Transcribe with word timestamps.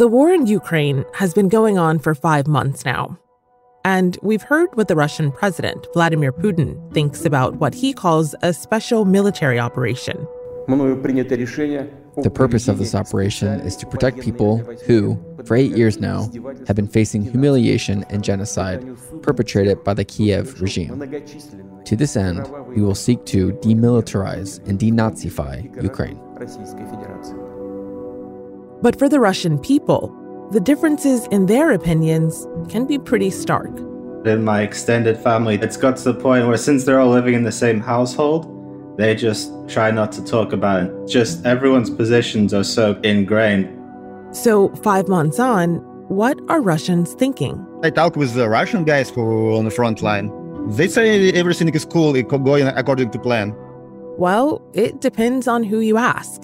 The 0.00 0.08
war 0.08 0.32
in 0.32 0.46
Ukraine 0.46 1.04
has 1.12 1.34
been 1.34 1.50
going 1.50 1.76
on 1.76 1.98
for 1.98 2.14
five 2.14 2.46
months 2.46 2.86
now. 2.86 3.18
And 3.84 4.16
we've 4.22 4.40
heard 4.40 4.70
what 4.72 4.88
the 4.88 4.96
Russian 4.96 5.30
president, 5.30 5.86
Vladimir 5.92 6.32
Putin, 6.32 6.90
thinks 6.94 7.26
about 7.26 7.56
what 7.56 7.74
he 7.74 7.92
calls 7.92 8.34
a 8.40 8.54
special 8.54 9.04
military 9.04 9.58
operation. 9.60 10.26
The 10.68 12.32
purpose 12.34 12.66
of 12.66 12.78
this 12.78 12.94
operation 12.94 13.60
is 13.60 13.76
to 13.76 13.86
protect 13.86 14.20
people 14.20 14.56
who, 14.86 15.22
for 15.44 15.54
eight 15.54 15.76
years 15.76 16.00
now, 16.00 16.30
have 16.66 16.76
been 16.76 16.88
facing 16.88 17.20
humiliation 17.20 18.02
and 18.08 18.24
genocide 18.24 18.82
perpetrated 19.20 19.84
by 19.84 19.92
the 19.92 20.06
Kiev 20.06 20.62
regime. 20.62 20.98
To 21.84 21.94
this 21.94 22.16
end, 22.16 22.50
we 22.68 22.80
will 22.80 22.94
seek 22.94 23.26
to 23.26 23.52
demilitarize 23.52 24.66
and 24.66 24.78
denazify 24.78 25.82
Ukraine. 25.82 26.18
But 28.82 28.98
for 28.98 29.08
the 29.08 29.20
Russian 29.20 29.58
people, 29.58 30.16
the 30.52 30.60
differences 30.60 31.26
in 31.26 31.46
their 31.46 31.72
opinions 31.72 32.46
can 32.68 32.86
be 32.86 32.98
pretty 32.98 33.30
stark. 33.30 33.70
In 34.24 34.42
my 34.42 34.62
extended 34.62 35.18
family, 35.18 35.56
it's 35.56 35.76
got 35.76 35.96
to 35.98 36.12
the 36.12 36.14
point 36.14 36.46
where 36.46 36.56
since 36.56 36.84
they're 36.84 36.98
all 36.98 37.10
living 37.10 37.34
in 37.34 37.44
the 37.44 37.52
same 37.52 37.80
household, 37.80 38.96
they 38.96 39.14
just 39.14 39.52
try 39.68 39.90
not 39.90 40.12
to 40.12 40.24
talk 40.24 40.52
about 40.52 40.84
it. 40.84 41.08
Just 41.08 41.44
everyone's 41.44 41.90
positions 41.90 42.52
are 42.52 42.64
so 42.64 42.98
ingrained. 43.02 43.68
So, 44.34 44.68
five 44.76 45.08
months 45.08 45.38
on, 45.38 45.76
what 46.08 46.38
are 46.48 46.60
Russians 46.60 47.14
thinking? 47.14 47.64
I 47.82 47.90
talk 47.90 48.16
with 48.16 48.34
the 48.34 48.48
Russian 48.48 48.84
guys 48.84 49.10
who 49.10 49.20
are 49.20 49.52
on 49.52 49.64
the 49.64 49.70
front 49.70 50.02
line. 50.02 50.30
They 50.70 50.88
say 50.88 51.32
everything 51.32 51.68
is 51.74 51.84
cool, 51.84 52.20
going 52.22 52.66
according 52.66 53.10
to 53.10 53.18
plan. 53.18 53.54
Well, 54.18 54.62
it 54.74 55.00
depends 55.00 55.48
on 55.48 55.64
who 55.64 55.80
you 55.80 55.96
ask. 55.96 56.42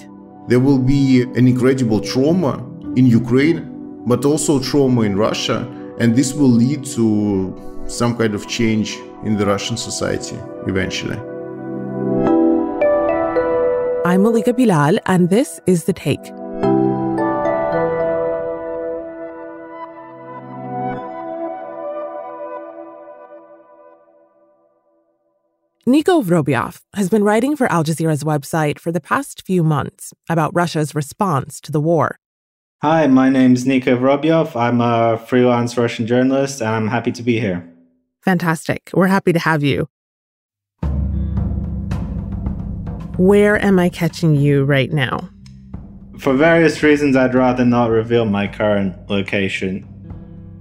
There 0.48 0.60
will 0.60 0.78
be 0.78 1.22
an 1.22 1.48
incredible 1.48 2.00
trauma 2.00 2.64
in 2.94 3.06
Ukraine, 3.06 4.04
but 4.06 4.24
also 4.24 4.60
trauma 4.60 5.02
in 5.02 5.16
Russia, 5.16 5.66
and 5.98 6.14
this 6.14 6.34
will 6.34 6.54
lead 6.62 6.84
to 6.96 7.52
some 7.88 8.16
kind 8.16 8.32
of 8.32 8.46
change 8.46 8.96
in 9.24 9.36
the 9.36 9.44
Russian 9.44 9.76
society 9.76 10.36
eventually. 10.68 11.18
I'm 14.04 14.22
Malika 14.22 14.52
Bilal, 14.52 14.98
and 15.06 15.30
this 15.30 15.60
is 15.66 15.82
The 15.82 15.92
Take. 15.92 16.32
Niko 25.88 26.20
Vorobyov 26.20 26.80
has 26.94 27.08
been 27.08 27.22
writing 27.22 27.54
for 27.54 27.70
Al 27.70 27.84
Jazeera's 27.84 28.24
website 28.24 28.80
for 28.80 28.90
the 28.90 29.00
past 29.00 29.46
few 29.46 29.62
months 29.62 30.12
about 30.28 30.52
Russia's 30.52 30.96
response 30.96 31.60
to 31.60 31.70
the 31.70 31.80
war. 31.80 32.18
Hi, 32.82 33.06
my 33.06 33.28
name 33.28 33.52
is 33.52 33.66
Niko 33.66 33.96
Vorobyov. 33.96 34.56
I'm 34.56 34.80
a 34.80 35.16
freelance 35.16 35.78
Russian 35.78 36.04
journalist, 36.04 36.60
and 36.60 36.70
I'm 36.70 36.88
happy 36.88 37.12
to 37.12 37.22
be 37.22 37.38
here. 37.38 37.72
Fantastic. 38.24 38.90
We're 38.94 39.06
happy 39.06 39.32
to 39.32 39.38
have 39.38 39.62
you. 39.62 39.88
Where 43.16 43.64
am 43.64 43.78
I 43.78 43.88
catching 43.88 44.34
you 44.34 44.64
right 44.64 44.90
now? 44.90 45.30
For 46.18 46.34
various 46.34 46.82
reasons, 46.82 47.14
I'd 47.14 47.32
rather 47.32 47.64
not 47.64 47.90
reveal 47.90 48.24
my 48.24 48.48
current 48.48 49.08
location. 49.08 49.86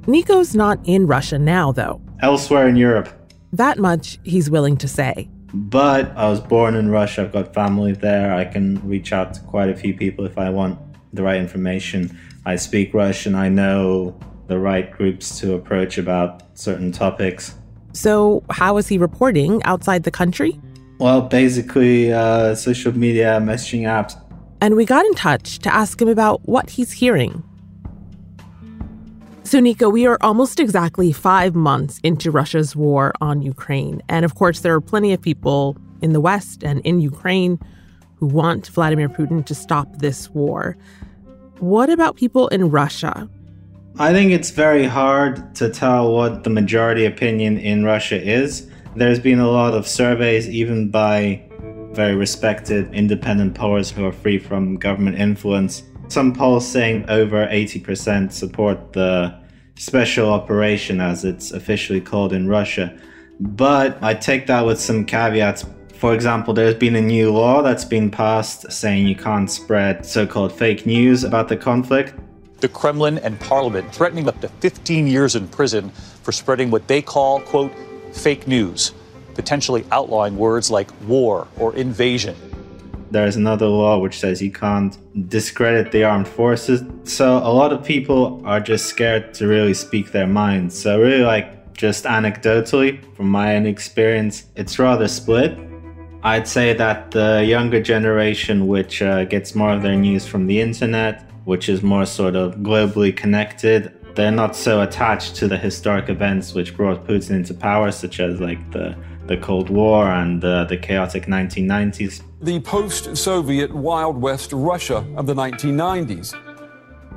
Niko's 0.04 0.54
not 0.54 0.78
in 0.84 1.08
Russia 1.08 1.40
now, 1.40 1.72
though. 1.72 2.00
Elsewhere 2.22 2.68
in 2.68 2.76
Europe. 2.76 3.10
That 3.56 3.78
much 3.78 4.20
he's 4.24 4.50
willing 4.50 4.76
to 4.78 4.88
say. 4.88 5.30
But 5.54 6.12
I 6.18 6.28
was 6.28 6.42
born 6.42 6.76
in 6.76 6.90
Russia. 6.90 7.22
I've 7.22 7.32
got 7.32 7.54
family 7.54 7.94
there. 7.94 8.34
I 8.34 8.44
can 8.44 8.86
reach 8.86 9.14
out 9.14 9.34
to 9.36 9.40
quite 9.42 9.70
a 9.70 9.76
few 9.76 9.94
people 9.94 10.26
if 10.26 10.38
I 10.38 10.50
want 10.50 10.78
the 11.14 11.24
right 11.24 11.40
information. 11.40 12.20
I 12.46 12.58
speak 12.58 12.94
Russian. 12.94 13.34
I 13.34 13.48
know 13.48 14.20
the 14.48 14.60
right 14.60 14.92
groups 14.92 15.40
to 15.40 15.54
approach 15.54 15.98
about 15.98 16.44
certain 16.58 16.92
topics. 16.92 17.56
So, 17.94 18.44
how 18.50 18.76
is 18.76 18.90
he 18.90 18.98
reporting 18.98 19.64
outside 19.64 20.04
the 20.04 20.12
country? 20.12 20.60
Well, 21.00 21.22
basically, 21.22 22.12
uh, 22.12 22.56
social 22.56 22.92
media, 22.92 23.40
messaging 23.42 23.84
apps. 23.84 24.22
And 24.60 24.76
we 24.76 24.84
got 24.84 25.06
in 25.06 25.14
touch 25.14 25.60
to 25.60 25.74
ask 25.74 26.02
him 26.02 26.10
about 26.10 26.46
what 26.46 26.72
he's 26.72 26.92
hearing 26.92 27.42
so, 29.46 29.60
Niko, 29.60 29.92
we 29.92 30.08
are 30.08 30.18
almost 30.22 30.60
exactly 30.60 31.12
five 31.12 31.54
months 31.54 32.00
into 32.04 32.32
Russia's 32.32 32.76
war 32.76 33.14
on 33.22 33.42
Ukraine. 33.42 34.02
And 34.10 34.26
of 34.26 34.34
course, 34.34 34.62
there 34.62 34.74
are 34.74 34.82
plenty 34.82 35.14
of 35.14 35.22
people 35.22 35.78
in 36.02 36.14
the 36.14 36.20
West 36.20 36.64
and 36.64 36.82
in 36.82 37.00
Ukraine 37.00 37.60
who 38.16 38.26
want 38.26 38.68
Vladimir 38.68 39.08
Putin 39.08 39.46
to 39.46 39.54
stop 39.54 40.00
this 40.00 40.30
war. 40.32 40.76
What 41.60 41.90
about 41.90 42.16
people 42.16 42.48
in 42.50 42.72
Russia? 42.72 43.30
I 44.00 44.12
think 44.12 44.32
it's 44.32 44.50
very 44.50 44.86
hard 44.86 45.56
to 45.56 45.70
tell 45.70 46.12
what 46.12 46.44
the 46.44 46.50
majority 46.50 47.06
opinion 47.06 47.58
in 47.60 47.86
Russia 47.86 48.22
is. 48.22 48.68
There's 48.96 49.20
been 49.20 49.40
a 49.40 49.50
lot 49.50 49.74
of 49.74 49.88
surveys, 49.88 50.50
even 50.50 50.90
by 50.90 51.42
very 51.92 52.16
respected 52.16 52.94
independent 52.94 53.56
pollers 53.56 53.90
who 53.90 54.06
are 54.06 54.12
free 54.12 54.38
from 54.38 54.76
government 54.76 55.18
influence, 55.18 55.84
some 56.08 56.34
polls 56.34 56.68
saying 56.68 57.06
over 57.10 57.48
80% 57.48 58.32
support 58.32 58.94
the 58.94 59.36
special 59.78 60.30
operation, 60.30 61.02
as 61.02 61.26
it's 61.26 61.52
officially 61.52 62.02
called 62.02 62.34
in 62.34 62.48
Russia. 62.48 62.98
But 63.40 64.02
I 64.02 64.14
take 64.14 64.48
that 64.48 64.66
with 64.66 64.80
some 64.80 65.06
caveats. 65.06 65.66
For 65.94 66.14
example, 66.14 66.54
there's 66.54 66.76
been 66.76 66.96
a 66.96 67.02
new 67.02 67.32
law 67.32 67.62
that's 67.62 67.86
been 67.86 68.10
passed 68.12 68.72
saying 68.72 69.08
you 69.08 69.16
can't 69.16 69.50
spread 69.50 70.06
so 70.06 70.26
called 70.26 70.54
fake 70.54 70.86
news 70.86 71.24
about 71.24 71.48
the 71.48 71.58
conflict. 71.58 72.14
The 72.60 72.70
Kremlin 72.70 73.18
and 73.20 73.40
Parliament 73.40 73.94
threatening 73.94 74.28
up 74.30 74.40
to 74.42 74.48
15 74.48 75.08
years 75.08 75.36
in 75.36 75.48
prison 75.48 75.90
for 75.90 76.32
spreading 76.32 76.72
what 76.72 76.88
they 76.88 77.02
call, 77.02 77.42
quote, 77.42 77.74
fake 78.14 78.48
news, 78.48 78.94
potentially 79.34 79.86
outlawing 79.92 80.38
words 80.38 80.72
like 80.72 80.90
war 81.08 81.48
or 81.58 81.76
invasion 81.76 82.36
there's 83.12 83.36
another 83.36 83.68
law 83.68 83.98
which 84.00 84.20
says 84.20 84.42
you 84.42 84.52
can't 84.52 84.98
discredit 85.30 85.92
the 85.92 86.04
armed 86.04 86.28
forces. 86.28 86.84
So 87.04 87.38
a 87.38 87.54
lot 87.54 87.72
of 87.72 87.84
people 87.84 88.42
are 88.46 88.60
just 88.60 88.86
scared 88.86 89.34
to 89.36 89.48
really 89.48 89.74
speak 89.74 90.12
their 90.12 90.28
minds. 90.28 90.78
So 90.78 91.00
really 91.00 91.24
like 91.24 91.74
just 91.74 92.06
anecdotally 92.06 93.04
from 93.16 93.30
my 93.30 93.56
own 93.56 93.66
experience, 93.66 94.46
it's 94.56 94.80
rather 94.80 95.08
split. 95.08 95.58
I'd 96.24 96.48
say 96.48 96.74
that 96.74 97.12
the 97.12 97.44
younger 97.46 97.82
generation, 97.82 98.68
which 98.68 99.02
uh, 99.02 99.26
gets 99.26 99.54
more 99.54 99.72
of 99.72 99.84
their 99.84 99.96
news 99.96 100.26
from 100.26 100.48
the 100.48 100.60
internet, 100.60 101.30
which 101.44 101.70
is 101.70 101.84
more 101.84 102.06
sort 102.06 102.36
of 102.36 102.56
globally 102.56 103.16
connected, 103.16 103.94
they're 104.16 104.32
not 104.32 104.56
so 104.56 104.82
attached 104.82 105.36
to 105.36 105.48
the 105.48 105.58
historic 105.58 106.10
events 106.10 106.54
which 106.54 106.76
brought 106.76 107.06
Putin 107.06 107.32
into 107.32 107.54
power, 107.54 107.92
such 107.92 108.20
as 108.20 108.40
like 108.40 108.72
the 108.72 108.96
the 109.28 109.38
Cold 109.38 109.70
War 109.70 110.08
and 110.08 110.44
uh, 110.44 110.66
the 110.66 110.78
chaotic 110.78 111.26
1990s. 111.26 112.22
The 112.46 112.60
post 112.60 113.18
Soviet 113.18 113.74
Wild 113.74 114.22
West 114.22 114.54
Russia 114.54 115.04
of 115.18 115.26
the 115.26 115.34
1990s. 115.34 116.36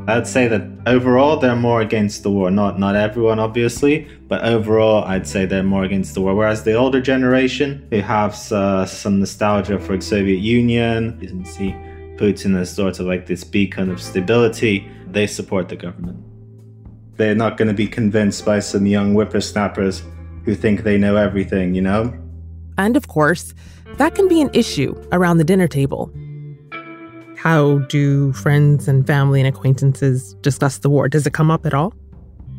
I'd 0.06 0.27
say 0.27 0.49
that 0.49 0.62
overall 0.87 1.37
they're 1.37 1.55
more 1.55 1.83
against 1.83 2.22
the 2.22 2.31
war. 2.31 2.50
Not 2.50 2.78
not 2.78 2.97
everyone, 2.97 3.38
obviously, 3.38 4.09
but 4.27 4.43
overall 4.43 5.05
I'd 5.05 5.27
say 5.27 5.44
they're 5.44 5.62
more 5.62 5.84
against 5.84 6.15
the 6.15 6.22
war. 6.22 6.34
Whereas 6.34 6.65
the 6.65 6.72
older 6.72 7.03
generation, 7.03 7.87
who 7.91 8.00
have 8.00 8.33
uh, 8.50 8.87
some 8.87 9.21
nostalgia 9.21 9.78
for 9.78 9.97
the 9.97 10.03
Soviet 10.03 10.38
Union, 10.38 11.19
and 11.21 11.47
see 11.47 11.72
Putin 12.17 12.59
as 12.59 12.75
sort 12.75 12.99
of 12.99 13.05
like 13.05 13.27
this 13.27 13.44
beacon 13.44 13.91
of 13.91 14.00
stability, 14.00 14.91
they 15.09 15.27
support 15.27 15.69
the 15.69 15.77
government. 15.77 16.25
They're 17.19 17.34
not 17.34 17.59
going 17.59 17.69
to 17.69 17.75
be 17.75 17.87
convinced 17.87 18.47
by 18.47 18.61
some 18.61 18.87
young 18.87 19.12
whippersnappers 19.12 20.03
who 20.47 20.55
think 20.55 20.84
they 20.84 20.97
know 20.97 21.17
everything, 21.17 21.75
you 21.75 21.83
know? 21.83 22.15
And 22.78 22.97
of 22.97 23.09
course, 23.09 23.53
that 23.99 24.15
can 24.15 24.29
be 24.29 24.41
an 24.41 24.51
issue 24.55 24.95
around 25.13 25.39
the 25.39 25.45
dinner 25.45 25.69
table. 25.69 26.11
How 27.37 27.79
do 27.89 28.33
friends 28.33 28.89
and 28.89 29.06
family 29.06 29.41
and 29.41 29.47
acquaintances 29.47 30.35
discuss 30.41 30.79
the 30.79 30.91
war? 30.91 31.09
Does 31.09 31.27
it 31.27 31.33
come 31.33 31.50
up 31.50 31.67
at 31.67 31.75
all? 31.75 31.95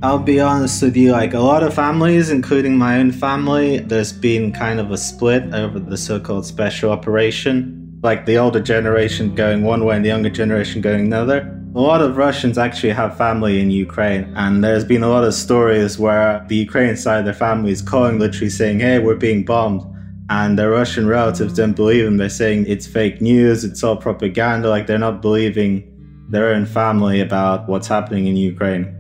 I'll 0.02 0.20
be 0.20 0.40
honest 0.40 0.82
with 0.82 0.96
you, 0.96 1.12
like 1.12 1.34
a 1.34 1.42
lot 1.42 1.62
of 1.62 1.74
families, 1.74 2.30
including 2.30 2.78
my 2.78 2.98
own 2.98 3.12
family, 3.12 3.80
there's 3.80 4.14
been 4.14 4.54
kind 4.54 4.80
of 4.80 4.92
a 4.92 4.98
split 4.98 5.54
over 5.54 5.78
the 5.78 5.98
so 5.98 6.22
called 6.22 6.46
special 6.46 6.92
operation. 6.92 8.00
Like 8.02 8.26
the 8.26 8.38
older 8.38 8.62
generation 8.62 9.36
going 9.36 9.64
one 9.64 9.84
way 9.84 9.98
and 9.98 10.06
the 10.06 10.10
younger 10.10 10.30
generation 10.30 10.80
going 10.80 11.02
another. 11.02 11.54
A 11.76 11.82
lot 11.82 12.02
of 12.02 12.16
Russians 12.16 12.58
actually 12.58 12.94
have 12.94 13.18
family 13.18 13.60
in 13.60 13.72
Ukraine, 13.72 14.32
and 14.38 14.64
there's 14.64 14.86
been 14.86 15.04
a 15.04 15.10
lot 15.10 15.26
of 15.26 15.34
stories 15.34 16.00
where 16.00 16.46
the 16.48 16.56
Ukrainian 16.56 16.96
side 16.96 17.20
of 17.20 17.26
their 17.26 17.34
family 17.34 17.72
is 17.72 17.82
calling, 17.82 18.20
literally 18.20 18.50
saying, 18.50 18.80
Hey, 18.80 19.00
we're 19.00 19.16
being 19.16 19.44
bombed. 19.44 19.84
And 20.30 20.60
their 20.60 20.70
Russian 20.70 21.08
relatives 21.08 21.54
don't 21.54 21.74
believe 21.74 22.06
them. 22.06 22.18
They're 22.18 22.30
saying 22.30 22.66
it's 22.68 22.86
fake 22.86 23.20
news, 23.20 23.64
it's 23.64 23.84
all 23.84 23.98
propaganda. 23.98 24.70
Like 24.70 24.86
they're 24.86 25.00
not 25.00 25.22
believing 25.22 25.84
their 26.30 26.54
own 26.54 26.66
family 26.68 27.20
about 27.20 27.68
what's 27.68 27.88
happening 27.88 28.28
in 28.28 28.36
Ukraine. 28.36 28.96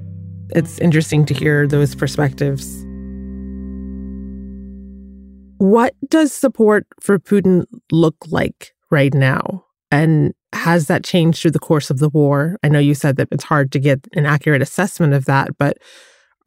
It's 0.55 0.79
interesting 0.79 1.25
to 1.25 1.33
hear 1.33 1.67
those 1.67 1.93
perspectives. 1.93 2.83
What 5.59 5.93
does 6.07 6.33
support 6.33 6.87
for 6.99 7.19
Putin 7.19 7.65
look 7.91 8.15
like 8.29 8.73
right 8.89 9.13
now? 9.13 9.65
And 9.91 10.33
Has 10.53 10.87
that 10.87 11.03
changed 11.03 11.41
through 11.41 11.51
the 11.51 11.59
course 11.59 11.91
of 11.91 11.99
the 11.99 12.09
war? 12.09 12.57
I 12.63 12.69
know 12.69 12.79
you 12.79 12.95
said 12.95 13.17
that 13.17 13.27
it's 13.31 13.43
hard 13.43 13.71
to 13.73 13.79
get 13.79 14.07
an 14.13 14.25
accurate 14.25 14.63
assessment 14.63 15.13
of 15.13 15.25
that, 15.25 15.57
but 15.59 15.77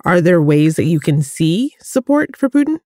are 0.05 0.21
there 0.21 0.43
ways 0.43 0.75
that 0.75 0.85
you 0.85 0.99
can 0.99 1.23
see 1.23 1.73
support 1.81 2.37
for 2.37 2.49
Putin? 2.49 2.79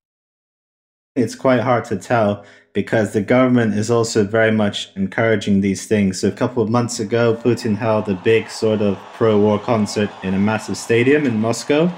It's 1.16 1.34
quite 1.34 1.60
hard 1.60 1.86
to 1.86 1.96
tell 1.96 2.44
because 2.74 3.14
the 3.14 3.22
government 3.22 3.72
is 3.72 3.90
also 3.90 4.22
very 4.22 4.50
much 4.50 4.90
encouraging 4.96 5.62
these 5.62 5.86
things. 5.86 6.20
So, 6.20 6.28
a 6.28 6.30
couple 6.32 6.62
of 6.62 6.68
months 6.68 7.00
ago, 7.00 7.34
Putin 7.34 7.74
held 7.74 8.06
a 8.10 8.14
big 8.14 8.50
sort 8.50 8.82
of 8.82 8.98
pro 9.14 9.40
war 9.40 9.58
concert 9.58 10.10
in 10.22 10.34
a 10.34 10.38
massive 10.38 10.76
stadium 10.76 11.24
in 11.24 11.40
Moscow. 11.40 11.90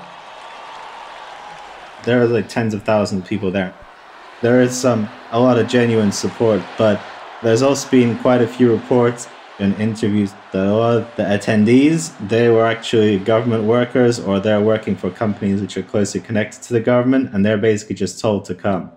There 2.05 2.23
are 2.23 2.29
like 2.29 2.49
tens 2.49 2.75
of 2.75 2.85
thousands 2.85 3.23
of 3.23 3.29
people 3.29 3.51
there. 3.51 3.75
There 4.41 4.63
is 4.63 4.79
some, 4.79 5.09
a 5.33 5.41
lot 5.41 5.59
of 5.59 5.67
genuine 5.67 6.13
support, 6.13 6.63
but 6.79 7.01
there's 7.43 7.61
also 7.61 7.91
been 7.91 8.17
quite 8.19 8.41
a 8.41 8.47
few 8.47 8.71
reports 8.71 9.27
and 9.59 9.75
interviews 9.81 10.33
that 10.53 10.65
a 10.65 10.73
lot 10.73 10.97
of 10.97 11.17
the 11.17 11.25
attendees 11.25 12.17
they 12.29 12.49
were 12.49 12.65
actually 12.65 13.19
government 13.19 13.65
workers 13.65 14.21
or 14.21 14.39
they're 14.39 14.61
working 14.61 14.95
for 14.95 15.11
companies 15.11 15.61
which 15.61 15.77
are 15.77 15.83
closely 15.83 16.21
connected 16.21 16.63
to 16.63 16.73
the 16.73 16.81
government 16.81 17.35
and 17.35 17.45
they're 17.45 17.59
basically 17.59 17.97
just 17.97 18.21
told 18.21 18.45
to 18.45 18.55
come 18.55 18.89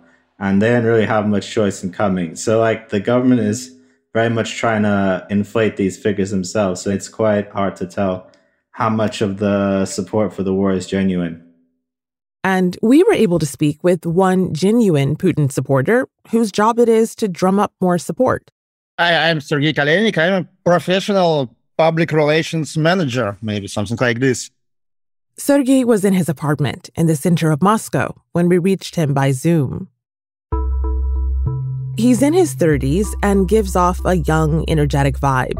and 0.41 0.59
they 0.59 0.69
didn't 0.69 0.85
really 0.85 1.05
have 1.05 1.27
much 1.27 1.49
choice 1.49 1.83
in 1.83 1.91
coming. 1.91 2.35
So 2.35 2.59
like 2.59 2.89
the 2.89 2.99
government 2.99 3.41
is 3.41 3.73
very 4.13 4.29
much 4.29 4.57
trying 4.57 4.83
to 4.83 5.25
inflate 5.29 5.77
these 5.77 5.97
figures 5.97 6.31
themselves. 6.31 6.81
So 6.81 6.89
it's 6.89 7.07
quite 7.07 7.49
hard 7.51 7.75
to 7.77 7.85
tell 7.85 8.29
how 8.71 8.89
much 8.89 9.21
of 9.21 9.37
the 9.37 9.85
support 9.85 10.33
for 10.33 10.41
the 10.43 10.53
war 10.53 10.71
is 10.71 10.87
genuine. 10.87 11.47
And 12.43 12.75
we 12.81 13.03
were 13.03 13.13
able 13.13 13.37
to 13.37 13.45
speak 13.45 13.83
with 13.83 14.03
one 14.03 14.51
genuine 14.53 15.15
Putin 15.15 15.51
supporter 15.51 16.07
whose 16.31 16.51
job 16.51 16.79
it 16.79 16.89
is 16.89 17.13
to 17.15 17.27
drum 17.27 17.59
up 17.59 17.71
more 17.79 17.99
support. 17.99 18.49
I, 18.97 19.11
am 19.29 19.41
Sergei 19.41 19.73
Kalenik. 19.73 20.17
I'm 20.17 20.43
a 20.43 20.47
professional 20.65 21.55
public 21.77 22.11
relations 22.11 22.75
manager, 22.75 23.37
maybe 23.43 23.67
something 23.67 23.97
like 24.01 24.19
this. 24.19 24.49
Sergei 25.37 25.83
was 25.83 26.03
in 26.03 26.13
his 26.13 26.27
apartment 26.27 26.89
in 26.95 27.05
the 27.05 27.15
center 27.15 27.51
of 27.51 27.61
Moscow 27.61 28.15
when 28.31 28.49
we 28.49 28.57
reached 28.57 28.95
him 28.95 29.13
by 29.13 29.31
Zoom. 29.31 29.90
He's 31.97 32.21
in 32.21 32.33
his 32.33 32.55
30s 32.55 33.07
and 33.21 33.49
gives 33.49 33.75
off 33.75 33.99
a 34.05 34.15
young, 34.15 34.63
energetic 34.69 35.19
vibe. 35.19 35.59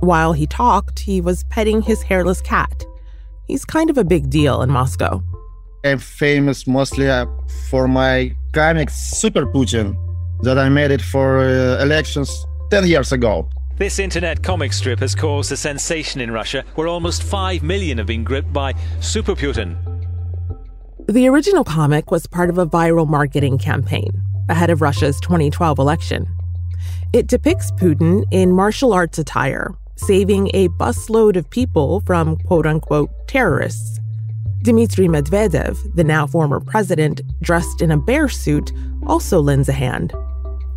While 0.00 0.32
he 0.32 0.46
talked, 0.46 0.98
he 0.98 1.20
was 1.20 1.44
petting 1.44 1.82
his 1.82 2.02
hairless 2.02 2.40
cat. 2.40 2.86
He's 3.46 3.64
kind 3.66 3.90
of 3.90 3.98
a 3.98 4.04
big 4.04 4.30
deal 4.30 4.62
in 4.62 4.70
Moscow. 4.70 5.22
I'm 5.84 5.98
famous 5.98 6.66
mostly 6.66 7.08
uh, 7.08 7.26
for 7.70 7.86
my 7.86 8.34
comic 8.52 8.88
Super 8.88 9.46
Putin 9.46 9.94
that 10.42 10.58
I 10.58 10.68
made 10.70 10.90
it 10.90 11.02
for 11.02 11.40
uh, 11.40 11.82
elections 11.82 12.46
10 12.70 12.86
years 12.86 13.12
ago. 13.12 13.48
This 13.76 13.98
internet 13.98 14.42
comic 14.42 14.72
strip 14.72 15.00
has 15.00 15.14
caused 15.14 15.52
a 15.52 15.56
sensation 15.56 16.20
in 16.20 16.30
Russia 16.30 16.64
where 16.76 16.88
almost 16.88 17.22
5 17.22 17.62
million 17.62 17.98
have 17.98 18.06
been 18.06 18.24
gripped 18.24 18.52
by 18.52 18.74
Super 19.00 19.34
Putin. 19.34 19.76
The 21.08 21.28
original 21.28 21.64
comic 21.64 22.10
was 22.10 22.26
part 22.26 22.50
of 22.50 22.58
a 22.58 22.66
viral 22.66 23.08
marketing 23.08 23.58
campaign 23.58 24.22
ahead 24.48 24.70
of 24.70 24.80
Russia's 24.80 25.20
2012 25.20 25.78
election. 25.78 26.26
It 27.12 27.26
depicts 27.26 27.70
Putin 27.72 28.24
in 28.30 28.54
martial 28.54 28.92
arts 28.92 29.18
attire, 29.18 29.74
saving 29.96 30.50
a 30.54 30.68
busload 30.68 31.36
of 31.36 31.48
people 31.50 32.00
from 32.00 32.36
quote 32.36 32.66
unquote 32.66 33.10
terrorists. 33.26 33.98
Dmitry 34.62 35.06
Medvedev, 35.06 35.94
the 35.94 36.04
now 36.04 36.26
former 36.26 36.60
president, 36.60 37.20
dressed 37.40 37.80
in 37.80 37.90
a 37.90 37.96
bear 37.96 38.28
suit, 38.28 38.72
also 39.06 39.40
lends 39.40 39.68
a 39.68 39.72
hand. 39.72 40.12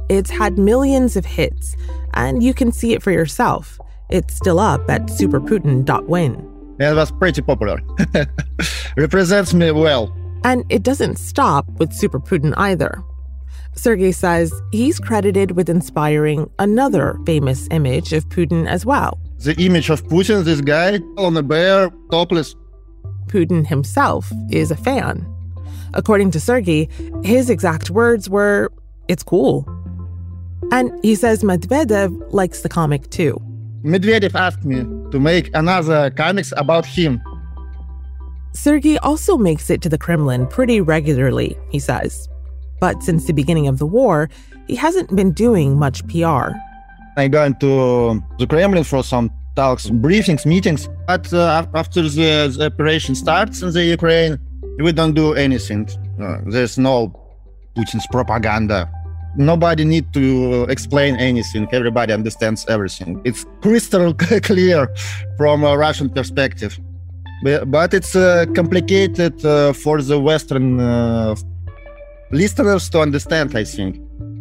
It's 0.10 0.30
had 0.30 0.58
millions 0.58 1.16
of 1.16 1.26
hits, 1.26 1.76
and 2.14 2.44
you 2.44 2.54
can 2.54 2.72
see 2.72 2.94
it 2.94 3.02
for 3.02 3.12
yourself. 3.12 3.80
It's 4.10 4.36
still 4.36 4.60
up 4.60 4.90
at 4.90 5.08
superputin.win. 5.08 6.76
It 6.80 6.96
was 6.96 7.12
pretty 7.12 7.42
popular. 7.42 7.80
Represents 8.98 9.54
me 9.54 9.72
well. 9.72 10.16
And 10.44 10.66
it 10.70 10.84
doesn't 10.84 11.18
stop 11.18 11.68
with 11.80 11.94
Super 11.94 12.20
Putin 12.20 12.54
either. 12.58 13.04
Sergei 13.76 14.12
says 14.12 14.54
he's 14.72 15.00
credited 15.00 15.52
with 15.52 15.70
inspiring 15.70 16.50
another 16.60 17.18
famous 17.26 17.68
image 17.72 18.14
of 18.14 18.28
Putin 18.30 18.68
as 18.68 18.86
well. 18.86 19.20
The 19.40 19.56
image 19.60 19.90
of 19.90 20.06
Putin, 20.08 20.44
this 20.44 20.62
guy 20.62 21.00
on 21.18 21.36
a 21.38 21.42
bear, 21.42 21.90
topless. 22.12 22.56
Putin 23.28 23.66
himself 23.66 24.32
is 24.52 24.72
a 24.72 24.76
fan. 24.76 25.26
According 25.94 26.32
to 26.32 26.40
Sergei, 26.40 26.90
his 27.24 27.50
exact 27.50 27.90
words 27.90 28.30
were, 28.30 28.72
it's 29.08 29.24
cool. 29.24 29.66
And 30.72 30.92
he 31.04 31.16
says 31.16 31.44
Medvedev 31.44 32.34
likes 32.34 32.62
the 32.62 32.70
comic 32.70 33.10
too. 33.10 33.42
Medvedev 33.84 34.36
asked 34.36 34.64
me 34.64 34.84
to 35.12 35.20
make 35.20 35.50
another 35.56 36.12
comics 36.12 36.54
about 36.56 36.86
him. 36.86 37.22
Sergei 38.54 38.98
also 38.98 39.38
makes 39.38 39.70
it 39.70 39.82
to 39.82 39.90
the 39.90 39.98
Kremlin 39.98 40.46
pretty 40.46 40.82
regularly, 40.82 41.58
he 41.70 41.80
says. 41.80 42.28
But 42.82 43.04
since 43.04 43.26
the 43.26 43.34
beginning 43.34 43.68
of 43.68 43.78
the 43.78 43.86
war, 43.86 44.30
he 44.68 44.76
hasn't 44.76 45.16
been 45.16 45.32
doing 45.32 45.80
much 45.80 46.06
PR. 46.08 46.50
I 47.16 47.28
go 47.28 47.44
into 47.46 48.22
the 48.40 48.48
Kremlin 48.48 48.84
for 48.84 49.04
some 49.04 49.30
talks, 49.56 49.90
briefings, 49.90 50.46
meetings. 50.46 50.90
But 51.08 51.32
uh, 51.32 51.68
after 51.76 52.02
the, 52.02 52.54
the, 52.58 52.66
operation 52.66 53.16
starts 53.16 53.62
in 53.62 53.72
the 53.72 53.84
Ukraine, 53.84 54.40
we 54.80 54.92
don't 54.92 55.14
do 55.14 55.34
anything. 55.34 55.88
Uh, 56.20 56.40
there's 56.48 56.78
no 56.78 57.14
Putin's 57.78 58.08
propaganda. 58.08 58.90
Nobody 59.38 59.86
need 59.86 60.12
to 60.14 60.64
explain 60.64 61.16
anything. 61.18 61.68
Everybody 61.72 62.14
understands 62.14 62.66
everything. 62.68 63.22
It's 63.24 63.46
crystal 63.62 64.14
clear 64.50 64.90
from 65.38 65.64
a 65.64 65.78
Russian 65.78 66.10
perspective. 66.10 66.80
But, 67.44 67.72
but 67.72 67.94
it's 67.94 68.16
uh, 68.16 68.46
complicated 68.56 69.46
uh, 69.46 69.74
for 69.74 70.02
the 70.02 70.20
Western 70.20 70.80
uh, 70.80 71.36
listeners 72.32 72.90
to 72.90 73.02
understand, 73.02 73.56
I 73.56 73.64
think. 73.64 74.00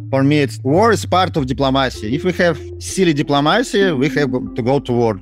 For 0.09 0.23
me, 0.23 0.39
it's 0.39 0.59
war 0.63 0.91
is 0.91 1.05
part 1.05 1.37
of 1.37 1.45
diplomacy. 1.45 2.15
If 2.15 2.23
we 2.23 2.33
have 2.33 2.59
silly 2.79 3.13
diplomacy, 3.13 3.91
we 3.91 4.09
have 4.09 4.31
to 4.55 4.61
go 4.61 4.79
to 4.79 4.91
war. 4.91 5.19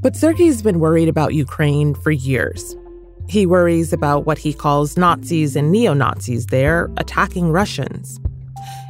But 0.00 0.16
Sergei's 0.16 0.62
been 0.62 0.80
worried 0.80 1.08
about 1.08 1.34
Ukraine 1.34 1.94
for 1.94 2.10
years. 2.10 2.76
He 3.28 3.44
worries 3.46 3.92
about 3.92 4.26
what 4.26 4.38
he 4.38 4.52
calls 4.52 4.96
Nazis 4.96 5.56
and 5.56 5.72
neo 5.72 5.94
Nazis 5.94 6.46
there 6.46 6.90
attacking 6.96 7.50
Russians. 7.50 8.20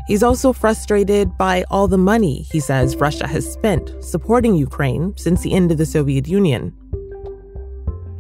He's 0.07 0.23
also 0.23 0.53
frustrated 0.53 1.37
by 1.37 1.65
all 1.71 1.89
the 1.89 1.99
money 1.99 2.43
he 2.53 2.61
says 2.61 2.97
Russia 2.97 3.27
has 3.27 3.51
spent 3.51 3.93
supporting 4.03 4.55
Ukraine 4.55 5.15
since 5.17 5.41
the 5.41 5.53
end 5.53 5.73
of 5.73 5.79
the 5.79 5.87
Soviet 5.87 6.29
Union. 6.29 6.73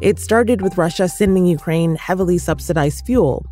It 0.00 0.18
started 0.18 0.62
with 0.62 0.78
Russia 0.78 1.08
sending 1.08 1.46
Ukraine 1.46 1.96
heavily 1.96 2.38
subsidized 2.38 3.06
fuel 3.06 3.46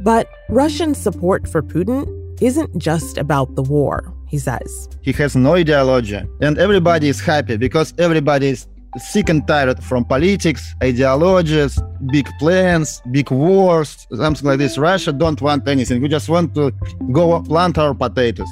but 0.00 0.28
Russian 0.48 0.94
support 0.94 1.48
for 1.48 1.62
Putin 1.62 2.06
isn't 2.42 2.76
just 2.78 3.18
about 3.18 3.54
the 3.54 3.62
war, 3.62 4.12
he 4.28 4.38
says. 4.38 4.88
He 5.02 5.12
has 5.12 5.36
no 5.36 5.54
ideology, 5.54 6.20
and 6.40 6.58
everybody 6.58 7.08
is 7.08 7.20
happy 7.20 7.56
because 7.56 7.94
everybody 7.98 8.48
is 8.48 8.66
sick 8.98 9.28
and 9.28 9.46
tired 9.46 9.82
from 9.82 10.04
politics, 10.04 10.74
ideologies, 10.82 11.78
big 12.10 12.28
plans, 12.38 13.00
big 13.10 13.30
wars, 13.30 14.06
something 14.14 14.46
like 14.46 14.58
this. 14.58 14.76
Russia 14.76 15.12
don't 15.12 15.40
want 15.40 15.66
anything. 15.66 16.02
We 16.02 16.08
just 16.08 16.28
want 16.28 16.54
to 16.56 16.72
go 17.12 17.40
plant 17.42 17.78
our 17.78 17.94
potatoes. 17.94 18.48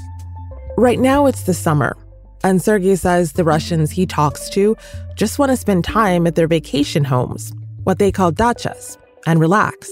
Right 0.77 0.99
now 0.99 1.27
it's 1.27 1.43
the 1.43 1.55
summer, 1.55 1.97
and 2.43 2.63
Sergei 2.63 2.95
says 2.95 3.33
the 3.33 3.45
Russians 3.45 3.91
he 3.91 4.07
talks 4.07 4.49
to 4.51 4.77
just 5.15 5.39
want 5.39 5.51
to 5.51 5.57
spend 5.57 5.85
time 5.85 6.27
at 6.27 6.37
their 6.37 6.49
vacation 6.49 7.05
homes, 7.05 7.53
what 7.85 7.99
they 7.99 8.11
call 8.11 8.33
dachas, 8.33 8.97
and 9.27 9.41
relax. 9.41 9.91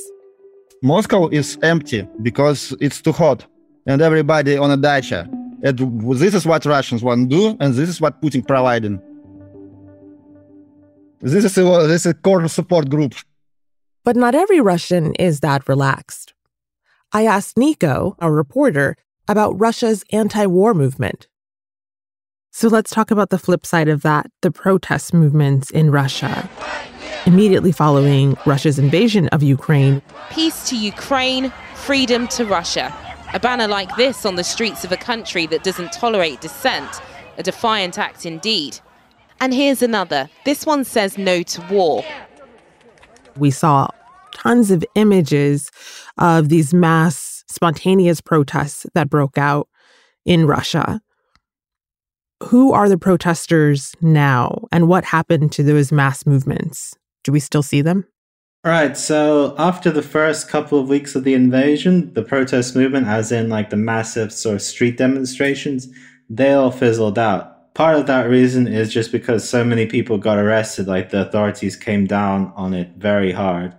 Moscow 0.82 1.28
is 1.28 1.58
empty 1.62 2.08
because 2.22 2.74
it's 2.80 3.00
too 3.00 3.12
hot 3.12 3.44
and 3.86 4.00
everybody 4.00 4.56
on 4.56 4.70
a 4.70 4.76
dacha. 4.76 5.28
And 5.62 5.78
this 6.16 6.34
is 6.34 6.46
what 6.46 6.64
Russians 6.64 7.02
want 7.02 7.28
to 7.30 7.36
do, 7.36 7.56
and 7.58 7.74
this 7.74 7.88
is 7.88 8.00
what 8.00 8.22
Putin 8.22 8.46
providing. 8.46 9.00
This 11.20 11.44
is 11.44 11.58
a, 11.58 11.62
this 11.88 12.06
is 12.06 12.06
a 12.06 12.14
core 12.14 12.46
support 12.46 12.88
group. 12.88 13.14
But 14.04 14.14
not 14.14 14.36
every 14.36 14.60
Russian 14.60 15.14
is 15.14 15.40
that 15.40 15.68
relaxed. 15.68 16.32
I 17.12 17.26
asked 17.26 17.56
Niko, 17.56 18.14
a 18.20 18.30
reporter, 18.30 18.96
about 19.26 19.58
Russia's 19.58 20.04
anti 20.12 20.46
war 20.46 20.74
movement. 20.74 21.26
So 22.52 22.68
let's 22.68 22.92
talk 22.92 23.10
about 23.10 23.30
the 23.30 23.38
flip 23.38 23.66
side 23.66 23.88
of 23.88 24.02
that 24.02 24.30
the 24.42 24.52
protest 24.52 25.12
movements 25.12 25.70
in 25.70 25.90
Russia 25.90 26.48
immediately 27.26 27.72
following 27.72 28.36
Russia's 28.46 28.78
invasion 28.78 29.28
of 29.28 29.42
Ukraine. 29.42 30.02
Peace 30.30 30.68
to 30.68 30.76
Ukraine, 30.76 31.52
freedom 31.74 32.28
to 32.28 32.44
Russia. 32.44 32.94
A 33.34 33.40
banner 33.40 33.68
like 33.68 33.94
this 33.96 34.24
on 34.24 34.36
the 34.36 34.44
streets 34.44 34.84
of 34.84 34.92
a 34.92 34.96
country 34.96 35.46
that 35.46 35.62
doesn't 35.62 35.92
tolerate 35.92 36.40
dissent, 36.40 37.00
a 37.36 37.42
defiant 37.42 37.98
act 37.98 38.24
indeed. 38.24 38.78
And 39.40 39.52
here's 39.52 39.82
another. 39.82 40.28
This 40.44 40.64
one 40.66 40.84
says 40.84 41.18
no 41.18 41.42
to 41.42 41.60
war. 41.70 42.04
We 43.36 43.50
saw 43.50 43.88
tons 44.34 44.70
of 44.70 44.84
images 44.94 45.70
of 46.16 46.48
these 46.48 46.72
mass 46.72 47.44
spontaneous 47.48 48.20
protests 48.20 48.86
that 48.94 49.10
broke 49.10 49.38
out 49.38 49.68
in 50.24 50.46
Russia. 50.46 51.00
Who 52.44 52.72
are 52.72 52.88
the 52.88 52.98
protesters 52.98 53.94
now, 54.00 54.66
and 54.70 54.88
what 54.88 55.04
happened 55.04 55.50
to 55.52 55.62
those 55.62 55.90
mass 55.90 56.24
movements? 56.24 56.94
Do 57.28 57.32
we 57.32 57.40
still 57.40 57.62
see 57.62 57.82
them? 57.82 58.06
Right, 58.64 58.96
so 58.96 59.54
after 59.58 59.90
the 59.90 60.00
first 60.00 60.48
couple 60.48 60.80
of 60.80 60.88
weeks 60.88 61.14
of 61.14 61.24
the 61.24 61.34
invasion, 61.34 62.14
the 62.14 62.22
protest 62.22 62.74
movement, 62.74 63.06
as 63.06 63.30
in 63.30 63.50
like 63.50 63.68
the 63.68 63.76
massive 63.76 64.32
sort 64.32 64.54
of 64.54 64.62
street 64.62 64.96
demonstrations, 64.96 65.88
they 66.30 66.54
all 66.54 66.70
fizzled 66.70 67.18
out. 67.18 67.74
Part 67.74 67.98
of 67.98 68.06
that 68.06 68.30
reason 68.30 68.66
is 68.66 68.90
just 68.90 69.12
because 69.12 69.46
so 69.46 69.62
many 69.62 69.84
people 69.84 70.16
got 70.16 70.38
arrested, 70.38 70.86
like 70.86 71.10
the 71.10 71.20
authorities 71.20 71.76
came 71.76 72.06
down 72.06 72.50
on 72.56 72.72
it 72.72 72.92
very 72.96 73.32
hard. 73.32 73.74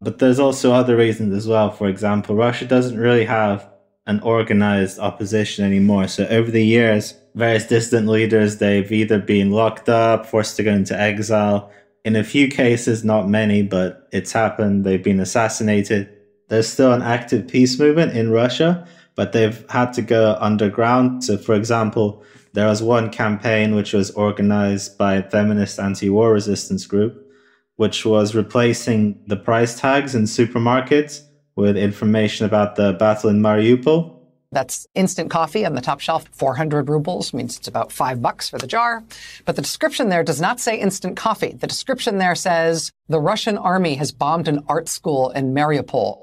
But 0.00 0.18
there's 0.18 0.40
also 0.40 0.72
other 0.72 0.96
reasons 0.96 1.34
as 1.34 1.46
well. 1.46 1.70
For 1.70 1.86
example, 1.86 2.34
Russia 2.34 2.64
doesn't 2.64 2.98
really 2.98 3.26
have 3.26 3.68
an 4.06 4.20
organized 4.20 4.98
opposition 4.98 5.66
anymore. 5.66 6.08
So 6.08 6.26
over 6.28 6.50
the 6.50 6.64
years, 6.64 7.12
various 7.34 7.66
dissident 7.66 8.08
leaders, 8.08 8.56
they've 8.56 8.90
either 8.90 9.18
been 9.18 9.50
locked 9.50 9.90
up, 9.90 10.24
forced 10.24 10.56
to 10.56 10.62
go 10.62 10.72
into 10.72 10.98
exile, 10.98 11.70
in 12.04 12.16
a 12.16 12.24
few 12.24 12.48
cases, 12.48 13.04
not 13.04 13.28
many, 13.28 13.62
but 13.62 14.08
it's 14.12 14.32
happened. 14.32 14.84
They've 14.84 15.02
been 15.02 15.20
assassinated. 15.20 16.08
There's 16.48 16.68
still 16.68 16.92
an 16.92 17.02
active 17.02 17.48
peace 17.48 17.78
movement 17.78 18.16
in 18.16 18.30
Russia, 18.30 18.86
but 19.14 19.32
they've 19.32 19.64
had 19.70 19.92
to 19.94 20.02
go 20.02 20.36
underground. 20.40 21.24
So, 21.24 21.36
for 21.36 21.54
example, 21.54 22.24
there 22.52 22.66
was 22.66 22.82
one 22.82 23.10
campaign 23.10 23.74
which 23.74 23.92
was 23.92 24.10
organized 24.12 24.98
by 24.98 25.14
a 25.14 25.30
feminist 25.30 25.78
anti 25.78 26.10
war 26.10 26.32
resistance 26.32 26.86
group, 26.86 27.30
which 27.76 28.04
was 28.04 28.34
replacing 28.34 29.20
the 29.26 29.36
price 29.36 29.78
tags 29.78 30.14
in 30.14 30.24
supermarkets 30.24 31.22
with 31.54 31.76
information 31.76 32.46
about 32.46 32.76
the 32.76 32.94
battle 32.94 33.30
in 33.30 33.40
Mariupol 33.40 34.19
that's 34.52 34.86
instant 34.94 35.30
coffee 35.30 35.64
on 35.64 35.74
the 35.74 35.80
top 35.80 36.00
shelf, 36.00 36.28
400 36.32 36.88
rubles, 36.88 37.32
means 37.32 37.56
it's 37.56 37.68
about 37.68 37.92
five 37.92 38.20
bucks 38.20 38.48
for 38.48 38.58
the 38.58 38.66
jar. 38.66 39.04
But 39.44 39.56
the 39.56 39.62
description 39.62 40.08
there 40.08 40.24
does 40.24 40.40
not 40.40 40.58
say 40.58 40.78
instant 40.78 41.16
coffee. 41.16 41.52
The 41.52 41.66
description 41.66 42.18
there 42.18 42.34
says 42.34 42.90
the 43.08 43.20
Russian 43.20 43.56
army 43.56 43.94
has 43.94 44.12
bombed 44.12 44.48
an 44.48 44.64
art 44.68 44.88
school 44.88 45.30
in 45.30 45.54
Mariupol. 45.54 46.18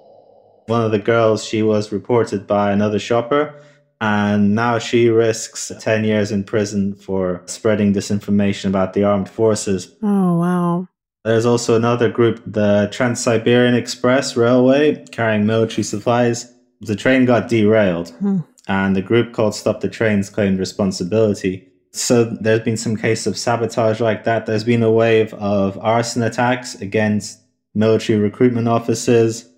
One 0.65 0.83
of 0.83 0.91
the 0.91 0.99
girls, 0.99 1.45
she 1.45 1.63
was 1.63 1.93
reported 1.93 2.45
by 2.45 2.71
another 2.71 2.99
shopper, 2.99 3.55
and 4.01 4.53
now 4.53 4.77
she 4.77 5.09
risks 5.09 5.71
10 5.79 6.03
years 6.03 6.31
in 6.31 6.43
prison 6.43 6.93
for 6.93 7.41
spreading 7.45 7.93
disinformation 7.93 8.65
about 8.65 8.91
the 8.93 9.05
armed 9.05 9.29
forces. 9.29 9.95
Oh, 10.03 10.37
wow. 10.37 10.87
There's 11.23 11.45
also 11.45 11.75
another 11.75 12.09
group, 12.09 12.41
the 12.45 12.89
Trans 12.91 13.21
Siberian 13.23 13.75
Express 13.75 14.35
Railway, 14.35 15.05
carrying 15.11 15.45
military 15.45 15.83
supplies 15.83 16.53
the 16.81 16.95
train 16.95 17.25
got 17.25 17.49
derailed 17.49 18.09
hmm. 18.19 18.39
and 18.67 18.95
the 18.95 19.01
group 19.01 19.33
called 19.33 19.55
Stop 19.55 19.81
the 19.81 19.89
Trains 19.89 20.29
claimed 20.29 20.59
responsibility. 20.59 21.67
So 21.91 22.25
there's 22.25 22.61
been 22.61 22.77
some 22.77 22.95
case 22.95 23.25
of 23.25 23.37
sabotage 23.37 23.99
like 23.99 24.23
that. 24.25 24.45
There's 24.45 24.63
been 24.63 24.83
a 24.83 24.91
wave 24.91 25.33
of 25.35 25.77
arson 25.79 26.21
attacks 26.21 26.75
against 26.75 27.39
military 27.73 28.19
recruitment 28.19 28.67
officers. 28.67 29.49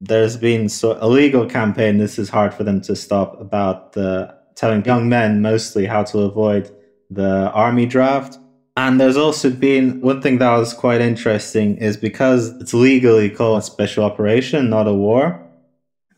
There's 0.00 0.36
been 0.36 0.68
so 0.68 0.98
a 1.00 1.08
legal 1.08 1.46
campaign. 1.46 1.98
This 1.98 2.18
is 2.18 2.28
hard 2.28 2.54
for 2.54 2.64
them 2.64 2.80
to 2.82 2.94
stop 2.94 3.40
about 3.40 3.92
the 3.92 4.34
telling 4.54 4.84
young 4.84 5.08
men 5.08 5.42
mostly 5.42 5.86
how 5.86 6.04
to 6.04 6.20
avoid 6.20 6.70
the 7.10 7.50
army 7.52 7.86
draft. 7.86 8.38
And 8.76 9.00
there's 9.00 9.16
also 9.16 9.50
been 9.50 10.00
one 10.00 10.22
thing 10.22 10.38
that 10.38 10.56
was 10.56 10.72
quite 10.72 11.00
interesting 11.00 11.76
is 11.76 11.96
because 11.96 12.48
it's 12.60 12.72
legally 12.72 13.28
called 13.28 13.58
a 13.58 13.62
special 13.62 14.04
operation, 14.04 14.70
not 14.70 14.88
a 14.88 14.94
war 14.94 15.41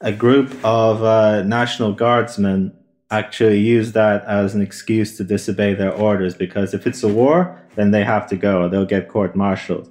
a 0.00 0.12
group 0.12 0.52
of 0.64 1.02
uh, 1.02 1.42
National 1.42 1.92
Guardsmen 1.92 2.72
actually 3.10 3.60
use 3.60 3.92
that 3.92 4.24
as 4.24 4.54
an 4.54 4.60
excuse 4.60 5.16
to 5.16 5.24
disobey 5.24 5.74
their 5.74 5.92
orders 5.92 6.34
because 6.34 6.74
if 6.74 6.86
it's 6.86 7.02
a 7.02 7.08
war, 7.08 7.60
then 7.76 7.90
they 7.90 8.04
have 8.04 8.26
to 8.28 8.36
go, 8.36 8.62
or 8.62 8.68
they'll 8.68 8.84
get 8.84 9.08
court 9.08 9.36
martialed. 9.36 9.90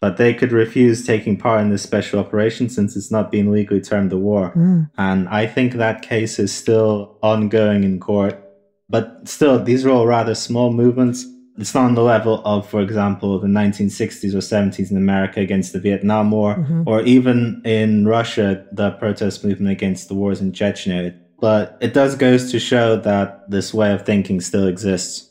But 0.00 0.18
they 0.18 0.34
could 0.34 0.52
refuse 0.52 1.06
taking 1.06 1.36
part 1.36 1.62
in 1.62 1.70
this 1.70 1.82
special 1.82 2.20
operation 2.20 2.68
since 2.68 2.96
it's 2.96 3.10
not 3.10 3.30
being 3.30 3.50
legally 3.50 3.80
termed 3.80 4.12
a 4.12 4.18
war. 4.18 4.52
Mm. 4.54 4.90
And 4.98 5.28
I 5.28 5.46
think 5.46 5.74
that 5.74 6.02
case 6.02 6.38
is 6.38 6.52
still 6.52 7.18
ongoing 7.22 7.82
in 7.82 7.98
court. 7.98 8.42
But 8.88 9.26
still, 9.26 9.62
these 9.62 9.84
are 9.84 9.90
all 9.90 10.06
rather 10.06 10.34
small 10.34 10.72
movements 10.72 11.24
it's 11.58 11.74
not 11.74 11.84
on 11.84 11.94
the 11.94 12.02
level 12.02 12.42
of, 12.44 12.68
for 12.68 12.80
example, 12.80 13.38
the 13.38 13.46
1960s 13.46 14.34
or 14.34 14.38
70s 14.38 14.90
in 14.90 14.96
America 14.96 15.40
against 15.40 15.72
the 15.72 15.80
Vietnam 15.80 16.30
War, 16.30 16.56
mm-hmm. 16.56 16.82
or 16.86 17.02
even 17.02 17.62
in 17.64 18.06
Russia, 18.06 18.66
the 18.72 18.90
protest 18.92 19.44
movement 19.44 19.72
against 19.72 20.08
the 20.08 20.14
wars 20.14 20.40
in 20.40 20.52
Chechnya. 20.52 21.18
But 21.40 21.76
it 21.80 21.94
does 21.94 22.14
goes 22.14 22.50
to 22.50 22.58
show 22.58 22.96
that 22.96 23.50
this 23.50 23.72
way 23.72 23.92
of 23.92 24.04
thinking 24.04 24.40
still 24.40 24.66
exists. 24.66 25.30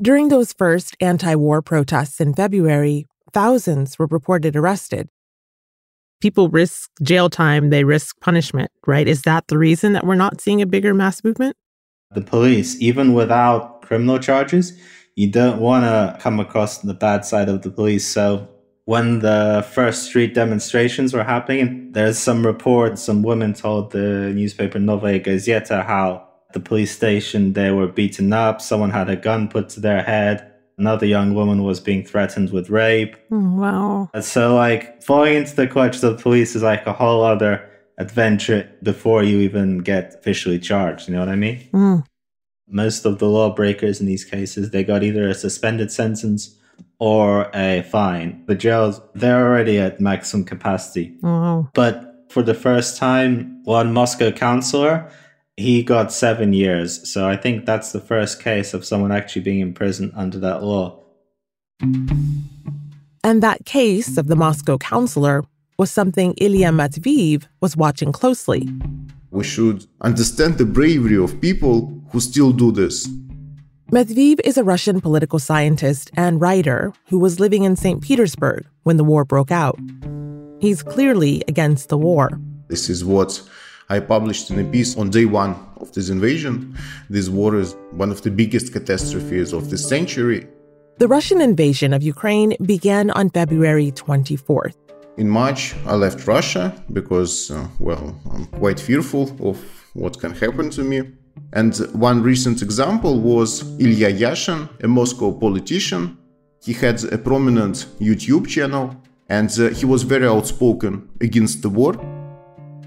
During 0.00 0.28
those 0.28 0.52
first 0.52 0.96
anti 1.00 1.34
war 1.34 1.62
protests 1.62 2.20
in 2.20 2.34
February, 2.34 3.06
thousands 3.32 3.98
were 3.98 4.06
reported 4.06 4.54
arrested. 4.54 5.08
People 6.20 6.48
risk 6.48 6.90
jail 7.02 7.30
time, 7.30 7.70
they 7.70 7.84
risk 7.84 8.18
punishment, 8.20 8.70
right? 8.86 9.06
Is 9.06 9.22
that 9.22 9.46
the 9.48 9.58
reason 9.58 9.92
that 9.92 10.06
we're 10.06 10.16
not 10.16 10.40
seeing 10.40 10.62
a 10.62 10.66
bigger 10.66 10.94
mass 10.94 11.22
movement? 11.22 11.56
The 12.12 12.20
police, 12.20 12.80
even 12.80 13.12
without 13.12 13.82
criminal 13.82 14.18
charges, 14.18 14.72
you 15.18 15.26
don't 15.26 15.58
want 15.58 15.82
to 15.82 16.16
come 16.22 16.38
across 16.38 16.78
the 16.78 16.94
bad 16.94 17.24
side 17.24 17.48
of 17.48 17.62
the 17.62 17.70
police. 17.70 18.06
So 18.06 18.46
when 18.84 19.18
the 19.18 19.66
first 19.72 20.04
street 20.04 20.32
demonstrations 20.32 21.12
were 21.12 21.24
happening, 21.24 21.90
there's 21.90 22.16
some 22.16 22.46
reports, 22.46 23.02
some 23.02 23.24
women 23.24 23.52
told 23.52 23.90
the 23.90 24.32
newspaper 24.32 24.78
Novaya 24.78 25.18
Gazeta 25.18 25.84
how 25.84 26.24
the 26.52 26.60
police 26.60 26.94
station 26.94 27.54
they 27.54 27.72
were 27.72 27.88
beaten 27.88 28.32
up, 28.32 28.60
someone 28.60 28.90
had 28.90 29.10
a 29.10 29.16
gun 29.16 29.48
put 29.48 29.68
to 29.70 29.80
their 29.80 30.04
head, 30.04 30.52
another 30.78 31.04
young 31.04 31.34
woman 31.34 31.64
was 31.64 31.80
being 31.80 32.04
threatened 32.04 32.52
with 32.52 32.70
rape. 32.70 33.16
Oh, 33.32 33.56
wow. 33.56 34.10
So 34.20 34.54
like 34.54 35.02
falling 35.02 35.34
into 35.34 35.56
the 35.56 35.66
clutches 35.66 36.04
of 36.04 36.16
the 36.16 36.22
police 36.22 36.54
is 36.54 36.62
like 36.62 36.86
a 36.86 36.92
whole 36.92 37.24
other 37.24 37.68
adventure 37.98 38.70
before 38.84 39.24
you 39.24 39.40
even 39.40 39.78
get 39.78 40.14
officially 40.14 40.60
charged, 40.60 41.08
you 41.08 41.14
know 41.14 41.20
what 41.20 41.28
I 41.28 41.34
mean? 41.34 41.68
Mm 41.72 42.04
most 42.68 43.04
of 43.04 43.18
the 43.18 43.28
lawbreakers 43.28 44.00
in 44.00 44.06
these 44.06 44.24
cases, 44.24 44.70
they 44.70 44.84
got 44.84 45.02
either 45.02 45.28
a 45.28 45.34
suspended 45.34 45.90
sentence 45.90 46.56
or 46.98 47.50
a 47.54 47.82
fine. 47.82 48.44
The 48.46 48.54
jails, 48.54 49.00
they're 49.14 49.46
already 49.46 49.78
at 49.78 50.00
maximum 50.00 50.44
capacity. 50.44 51.16
Oh. 51.22 51.68
But 51.74 52.26
for 52.28 52.42
the 52.42 52.54
first 52.54 52.96
time, 52.96 53.62
one 53.64 53.92
Moscow 53.92 54.30
councillor, 54.30 55.10
he 55.56 55.82
got 55.82 56.12
seven 56.12 56.52
years. 56.52 57.10
So 57.10 57.28
I 57.28 57.36
think 57.36 57.66
that's 57.66 57.92
the 57.92 58.00
first 58.00 58.42
case 58.42 58.74
of 58.74 58.84
someone 58.84 59.12
actually 59.12 59.42
being 59.42 59.60
imprisoned 59.60 60.12
under 60.14 60.38
that 60.40 60.62
law. 60.62 61.02
And 63.24 63.42
that 63.42 63.64
case 63.64 64.16
of 64.16 64.28
the 64.28 64.36
Moscow 64.36 64.78
councillor 64.78 65.44
was 65.78 65.90
something 65.90 66.34
Ilya 66.38 66.70
Matveev 66.70 67.44
was 67.60 67.76
watching 67.76 68.12
closely. 68.12 68.68
We 69.30 69.44
should 69.44 69.86
understand 70.00 70.58
the 70.58 70.64
bravery 70.64 71.16
of 71.16 71.40
people 71.40 72.02
who 72.10 72.20
still 72.20 72.52
do 72.52 72.72
this. 72.72 73.08
Matveev 73.92 74.40
is 74.44 74.58
a 74.58 74.64
Russian 74.64 75.00
political 75.00 75.38
scientist 75.38 76.10
and 76.16 76.40
writer 76.40 76.92
who 77.08 77.18
was 77.18 77.40
living 77.40 77.64
in 77.64 77.76
St. 77.76 78.02
Petersburg 78.02 78.66
when 78.82 78.96
the 78.96 79.04
war 79.04 79.24
broke 79.24 79.50
out. 79.50 79.78
He's 80.60 80.82
clearly 80.82 81.42
against 81.48 81.88
the 81.88 81.98
war. 81.98 82.40
This 82.68 82.90
is 82.90 83.04
what 83.04 83.42
I 83.88 84.00
published 84.00 84.50
in 84.50 84.58
a 84.58 84.64
piece 84.64 84.96
on 84.96 85.10
day 85.10 85.24
one 85.24 85.56
of 85.76 85.92
this 85.92 86.10
invasion. 86.10 86.76
This 87.08 87.28
war 87.28 87.56
is 87.56 87.74
one 87.92 88.10
of 88.10 88.22
the 88.22 88.30
biggest 88.30 88.72
catastrophes 88.72 89.52
of 89.52 89.70
this 89.70 89.88
century. 89.88 90.46
The 90.98 91.08
Russian 91.08 91.40
invasion 91.40 91.94
of 91.94 92.02
Ukraine 92.02 92.56
began 92.62 93.10
on 93.12 93.30
February 93.30 93.92
24th. 93.92 94.74
In 95.18 95.28
March, 95.28 95.74
I 95.84 95.96
left 95.96 96.28
Russia 96.28 96.72
because, 96.92 97.50
uh, 97.50 97.66
well, 97.80 98.14
I'm 98.32 98.46
quite 98.46 98.78
fearful 98.78 99.24
of 99.40 99.58
what 99.94 100.20
can 100.20 100.32
happen 100.32 100.70
to 100.70 100.84
me. 100.84 101.10
And 101.52 101.76
one 101.92 102.22
recent 102.22 102.62
example 102.62 103.20
was 103.20 103.62
Ilya 103.80 104.12
Yashin, 104.12 104.68
a 104.80 104.86
Moscow 104.86 105.32
politician. 105.32 106.16
He 106.62 106.72
had 106.72 107.02
a 107.12 107.18
prominent 107.18 107.86
YouTube 107.98 108.46
channel 108.46 108.94
and 109.28 109.50
uh, 109.58 109.70
he 109.70 109.86
was 109.86 110.04
very 110.04 110.28
outspoken 110.28 111.08
against 111.20 111.62
the 111.62 111.68
war. 111.68 111.94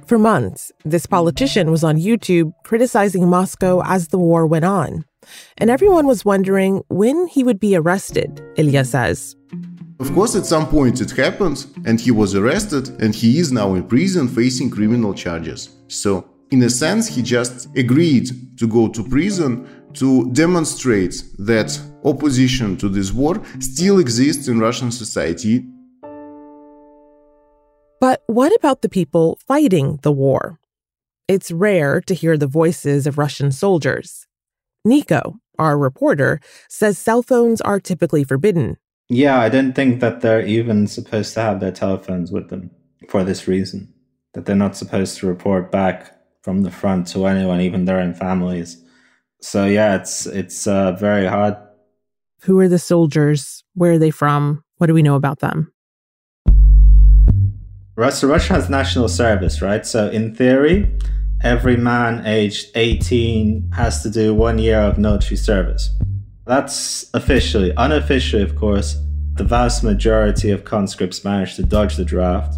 For 0.05 0.17
months, 0.17 0.71
this 0.85 1.05
politician 1.05 1.69
was 1.69 1.83
on 1.83 1.97
YouTube 1.97 2.53
criticizing 2.63 3.27
Moscow 3.27 3.81
as 3.83 4.07
the 4.07 4.17
war 4.17 4.47
went 4.47 4.63
on. 4.63 5.03
And 5.57 5.69
everyone 5.69 6.07
was 6.07 6.23
wondering 6.23 6.81
when 6.87 7.27
he 7.27 7.43
would 7.43 7.59
be 7.59 7.75
arrested, 7.75 8.41
Ilya 8.55 8.85
says. 8.85 9.35
Of 10.01 10.11
course, 10.15 10.35
at 10.35 10.47
some 10.47 10.67
point 10.67 10.99
it 10.99 11.11
happened, 11.11 11.67
and 11.85 12.01
he 12.01 12.09
was 12.09 12.33
arrested, 12.33 12.89
and 13.03 13.13
he 13.13 13.37
is 13.37 13.51
now 13.51 13.75
in 13.75 13.83
prison 13.83 14.27
facing 14.27 14.71
criminal 14.71 15.13
charges. 15.13 15.69
So 15.89 16.25
in 16.49 16.63
a 16.63 16.71
sense, 16.71 17.07
he 17.07 17.21
just 17.21 17.67
agreed 17.77 18.57
to 18.57 18.67
go 18.67 18.87
to 18.87 19.03
prison 19.07 19.67
to 19.93 20.27
demonstrate 20.31 21.23
that 21.37 21.79
opposition 22.03 22.77
to 22.77 22.89
this 22.89 23.11
war 23.13 23.43
still 23.59 23.99
exists 23.99 24.47
in 24.47 24.59
Russian 24.59 24.91
society. 24.91 25.65
But 27.99 28.23
what 28.25 28.55
about 28.55 28.81
the 28.81 28.89
people 28.89 29.37
fighting 29.45 29.99
the 30.01 30.11
war? 30.11 30.57
It's 31.27 31.51
rare 31.51 32.01
to 32.01 32.15
hear 32.15 32.37
the 32.37 32.47
voices 32.47 33.05
of 33.05 33.19
Russian 33.19 33.51
soldiers. 33.51 34.25
Niko, 34.85 35.35
our 35.59 35.77
reporter, 35.77 36.39
says 36.67 36.97
cell 36.97 37.21
phones 37.21 37.61
are 37.61 37.79
typically 37.79 38.23
forbidden. 38.23 38.77
Yeah, 39.13 39.41
I 39.41 39.49
didn't 39.49 39.75
think 39.75 39.99
that 39.99 40.21
they're 40.21 40.45
even 40.45 40.87
supposed 40.87 41.33
to 41.33 41.41
have 41.41 41.59
their 41.59 41.73
telephones 41.73 42.31
with 42.31 42.47
them 42.47 42.71
for 43.09 43.25
this 43.25 43.45
reason. 43.45 43.93
That 44.31 44.45
they're 44.45 44.55
not 44.55 44.77
supposed 44.77 45.17
to 45.17 45.27
report 45.27 45.69
back 45.69 46.15
from 46.43 46.61
the 46.61 46.71
front 46.71 47.07
to 47.07 47.25
anyone, 47.25 47.59
even 47.59 47.83
their 47.83 47.99
own 47.99 48.13
families. 48.13 48.81
So 49.41 49.65
yeah, 49.65 49.97
it's 49.97 50.27
it's 50.27 50.65
uh, 50.65 50.93
very 50.93 51.25
hard. 51.25 51.57
Who 52.43 52.57
are 52.59 52.69
the 52.69 52.79
soldiers? 52.79 53.65
Where 53.73 53.91
are 53.91 53.97
they 53.99 54.11
from? 54.11 54.63
What 54.77 54.87
do 54.87 54.93
we 54.93 55.03
know 55.03 55.15
about 55.15 55.39
them? 55.39 55.73
Russia, 57.97 58.27
Russia 58.27 58.53
has 58.53 58.69
national 58.69 59.09
service, 59.09 59.61
right? 59.61 59.85
So 59.85 60.09
in 60.09 60.33
theory, 60.33 60.89
every 61.43 61.75
man 61.75 62.25
aged 62.25 62.71
18 62.75 63.71
has 63.73 64.03
to 64.03 64.09
do 64.09 64.33
one 64.33 64.57
year 64.57 64.79
of 64.79 64.97
military 64.97 65.35
service. 65.35 65.89
That's 66.45 67.09
officially. 67.13 67.73
Unofficially, 67.77 68.41
of 68.41 68.55
course, 68.55 68.97
the 69.35 69.43
vast 69.43 69.83
majority 69.83 70.51
of 70.51 70.65
conscripts 70.65 71.23
manage 71.23 71.55
to 71.55 71.63
dodge 71.63 71.95
the 71.95 72.05
draft, 72.05 72.57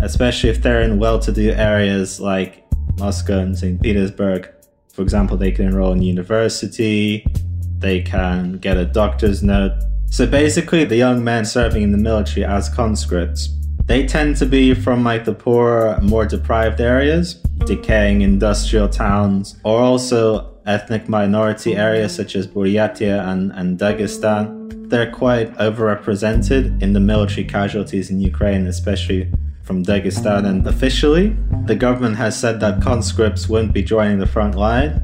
especially 0.00 0.50
if 0.50 0.62
they're 0.62 0.82
in 0.82 0.98
well 0.98 1.18
to 1.20 1.32
do 1.32 1.50
areas 1.52 2.20
like 2.20 2.64
Moscow 2.98 3.38
and 3.38 3.56
St. 3.56 3.80
Petersburg. 3.80 4.48
For 4.92 5.02
example, 5.02 5.36
they 5.36 5.50
can 5.50 5.66
enroll 5.66 5.92
in 5.92 6.02
university, 6.02 7.24
they 7.78 8.02
can 8.02 8.54
get 8.54 8.76
a 8.76 8.84
doctor's 8.84 9.42
note. 9.42 9.72
So 10.10 10.26
basically, 10.26 10.84
the 10.84 10.96
young 10.96 11.22
men 11.24 11.44
serving 11.44 11.82
in 11.82 11.92
the 11.92 11.98
military 11.98 12.44
as 12.44 12.68
conscripts, 12.68 13.48
they 13.86 14.06
tend 14.06 14.36
to 14.36 14.46
be 14.46 14.74
from 14.74 15.02
like 15.02 15.24
the 15.24 15.34
poorer, 15.34 15.98
more 16.02 16.26
deprived 16.26 16.80
areas, 16.80 17.34
decaying 17.64 18.22
industrial 18.22 18.88
towns, 18.88 19.58
or 19.64 19.80
also 19.80 20.49
ethnic 20.66 21.08
minority 21.08 21.76
areas 21.76 22.14
such 22.14 22.36
as 22.36 22.46
Buryatia 22.46 23.26
and, 23.28 23.52
and 23.52 23.78
Dagestan. 23.78 24.88
They're 24.90 25.10
quite 25.10 25.54
overrepresented 25.54 26.82
in 26.82 26.92
the 26.92 27.00
military 27.00 27.44
casualties 27.44 28.10
in 28.10 28.20
Ukraine, 28.20 28.66
especially 28.66 29.30
from 29.62 29.84
Dagestan. 29.84 30.46
And 30.46 30.66
officially, 30.66 31.36
the 31.66 31.76
government 31.76 32.16
has 32.16 32.38
said 32.38 32.60
that 32.60 32.82
conscripts 32.82 33.48
won't 33.48 33.72
be 33.72 33.82
joining 33.82 34.18
the 34.18 34.26
front 34.26 34.56
line. 34.56 35.02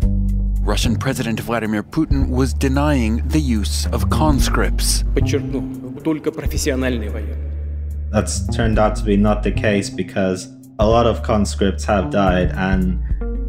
Russian 0.62 0.96
President 0.96 1.38
Vladimir 1.38 1.84
Putin 1.84 2.28
was 2.28 2.52
denying 2.52 3.26
the 3.28 3.38
use 3.38 3.86
of 3.92 4.10
conscripts. 4.10 5.04
That's 8.10 8.46
turned 8.48 8.78
out 8.78 8.96
to 8.96 9.04
be 9.04 9.16
not 9.16 9.44
the 9.44 9.52
case 9.52 9.88
because 9.88 10.48
a 10.80 10.86
lot 10.86 11.06
of 11.06 11.22
conscripts 11.22 11.84
have 11.84 12.10
died, 12.10 12.50
and 12.56 13.00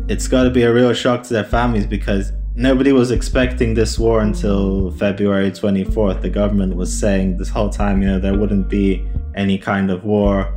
it's 0.09 0.27
got 0.27 0.43
to 0.43 0.49
be 0.49 0.63
a 0.63 0.73
real 0.73 0.93
shock 0.93 1.23
to 1.23 1.33
their 1.33 1.43
families 1.43 1.85
because 1.85 2.31
nobody 2.55 2.93
was 2.93 3.11
expecting 3.11 3.73
this 3.73 3.99
war 3.99 4.21
until 4.21 4.91
February 4.91 5.51
24th. 5.51 6.21
The 6.21 6.29
government 6.29 6.75
was 6.75 6.97
saying 6.97 7.37
this 7.37 7.49
whole 7.49 7.69
time, 7.69 8.01
you 8.01 8.07
know, 8.07 8.19
there 8.19 8.37
wouldn't 8.37 8.69
be 8.69 9.05
any 9.35 9.57
kind 9.57 9.91
of 9.91 10.05
war. 10.05 10.53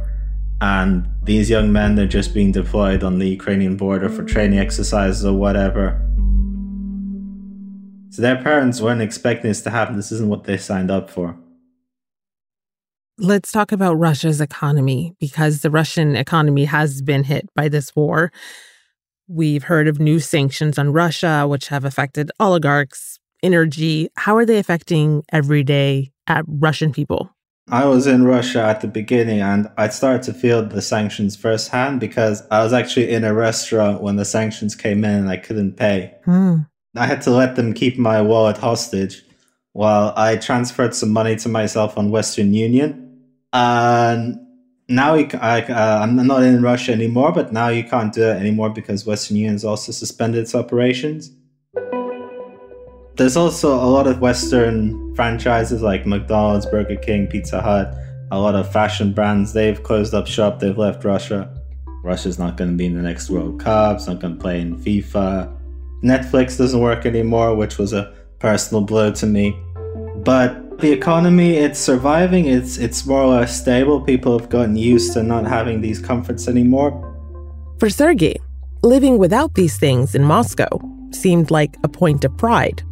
And 0.61 1.09
these 1.25 1.51
young 1.51 1.73
men, 1.73 1.97
they're 1.97 2.07
just 2.07 2.33
being 2.33 2.53
deployed 2.53 3.03
on 3.03 3.19
the 3.19 3.29
Ukrainian 3.29 3.77
border 3.77 4.09
for 4.09 4.23
training 4.23 4.59
exercises 4.59 5.25
or 5.25 5.35
whatever. 5.35 6.01
So 8.11 8.23
their 8.23 8.41
parents 8.43 8.81
weren't 8.81 9.03
expecting 9.03 9.49
this 9.49 9.63
to 9.63 9.71
happen. 9.71 9.97
This 9.97 10.13
isn't 10.13 10.29
what 10.29 10.45
they 10.45 10.59
signed 10.59 10.91
up 10.91 11.11
for. 11.11 11.37
Let's 13.19 13.51
talk 13.53 13.73
about 13.73 13.95
Russia's 13.95 14.41
economy 14.41 15.15
because 15.19 15.61
the 15.61 15.71
Russian 15.71 16.17
economy 16.17 16.65
has 16.67 17.03
been 17.03 17.25
hit 17.25 17.49
by 17.55 17.69
this 17.69 17.95
war. 17.97 18.33
We've 19.33 19.63
heard 19.63 19.87
of 19.87 20.01
new 20.01 20.19
sanctions 20.19 20.77
on 20.77 20.93
Russia, 20.93 21.47
which 21.47 21.69
have 21.69 21.85
affected 21.85 22.33
oligarchs, 22.41 23.21
energy. 23.45 24.09
How 24.17 24.37
are 24.37 24.45
they 24.45 24.59
affecting 24.59 25.23
everyday 25.31 26.11
Russian 26.49 26.91
people? 26.91 27.31
I 27.69 27.85
was 27.85 28.09
in 28.09 28.25
Russia 28.25 28.65
at 28.65 28.81
the 28.81 28.89
beginning 28.89 29.41
and 29.41 29.71
I 29.79 29.91
started 29.91 30.25
to 30.25 30.35
feel 30.35 30.67
the 30.67 30.83
sanctions 30.83 31.37
firsthand 31.37 32.01
because 32.01 32.43
I 32.51 32.65
was 32.65 32.73
actually 32.73 33.13
in 33.13 33.23
a 33.23 33.33
restaurant 33.33 34.03
when 34.03 34.17
the 34.17 34.25
sanctions 34.25 34.75
came 34.75 35.05
in 35.05 35.21
and 35.21 35.31
I 35.31 35.37
couldn't 35.37 35.77
pay. 35.77 36.13
Hmm. 36.25 36.63
I 36.97 37.07
had 37.07 37.23
to 37.23 37.31
let 37.31 37.55
them 37.55 37.73
keep 37.73 37.97
my 37.99 38.21
wallet 38.21 38.57
hostage 38.57 39.23
while 39.75 40.13
I 40.17 40.39
transferred 40.39 40.97
some 40.97 41.11
money 41.11 41.37
to 41.37 41.49
myself 41.49 41.97
on 41.97 42.11
Western 42.11 42.53
Union. 42.53 43.29
And 43.53 44.41
now 44.91 45.15
we, 45.15 45.31
I, 45.35 45.63
uh, 45.63 46.01
I'm 46.03 46.17
not 46.27 46.43
in 46.43 46.63
Russia 46.63 46.93
anymore, 46.93 47.31
but 47.33 47.53
now 47.53 47.69
you 47.69 47.85
can't 47.85 48.13
do 48.13 48.23
it 48.23 48.37
anymore 48.37 48.71
because 48.71 49.07
Western 49.07 49.37
Union 49.37 49.55
has 49.55 49.65
also 49.65 49.93
suspended 49.93 50.43
its 50.43 50.55
operations. 50.55 51.31
There's 53.17 53.37
also 53.37 53.75
a 53.75 53.87
lot 53.87 54.07
of 54.07 54.21
Western 54.21 55.15
franchises 55.15 55.81
like 55.81 56.07
McDonald's, 56.07 56.67
Burger 56.67 56.97
King, 56.97 57.29
Pizza 57.29 57.63
Hut, 57.63 57.95
a 58.33 58.41
lot 58.41 58.57
of 58.57 58.71
fashion 58.73 59.13
brands. 59.13 59.53
They've 59.53 59.81
closed 59.81 60.13
up 60.13 60.27
shop, 60.27 60.59
they've 60.59 60.77
left 60.77 61.05
Russia. 61.05 61.55
Russia's 62.03 62.39
not 62.39 62.57
going 62.57 62.71
to 62.71 62.77
be 62.77 62.87
in 62.87 62.95
the 62.95 63.03
next 63.03 63.31
World 63.31 63.61
Cup, 63.61 63.97
it's 63.97 64.09
not 64.09 64.21
going 64.21 64.35
to 64.35 64.41
play 64.41 64.61
in 64.61 64.77
FIFA. 64.77 65.57
Netflix 66.03 66.59
doesn't 66.59 66.81
work 66.81 67.07
anymore, 67.07 67.55
which 67.55 67.79
was 67.79 67.93
a 67.93 68.13
personal 68.39 68.83
blow 68.83 69.13
to 69.13 69.27
me. 69.27 69.57
But 70.25 70.70
the 70.81 70.93
economy, 70.93 71.57
it's 71.57 71.79
surviving, 71.79 72.47
it's 72.47 72.79
it's 72.79 73.07
more 73.07 73.23
or 73.23 73.41
less 73.41 73.61
stable. 73.61 74.01
People 74.01 74.39
have 74.39 74.49
gotten 74.49 74.77
used 74.77 75.13
to 75.15 75.23
not 75.23 75.45
having 75.47 75.81
these 75.81 75.99
comforts 75.99 76.49
anymore. 76.49 76.91
For 77.79 77.91
Sergei, 77.91 78.37
living 78.83 79.19
without 79.19 79.55
these 79.55 79.77
things 79.79 80.15
in 80.15 80.23
Moscow 80.25 80.69
seemed 81.13 81.51
like 81.51 81.77
a 81.83 81.89
point 81.89 82.25
of 82.25 82.37
pride. 82.37 82.83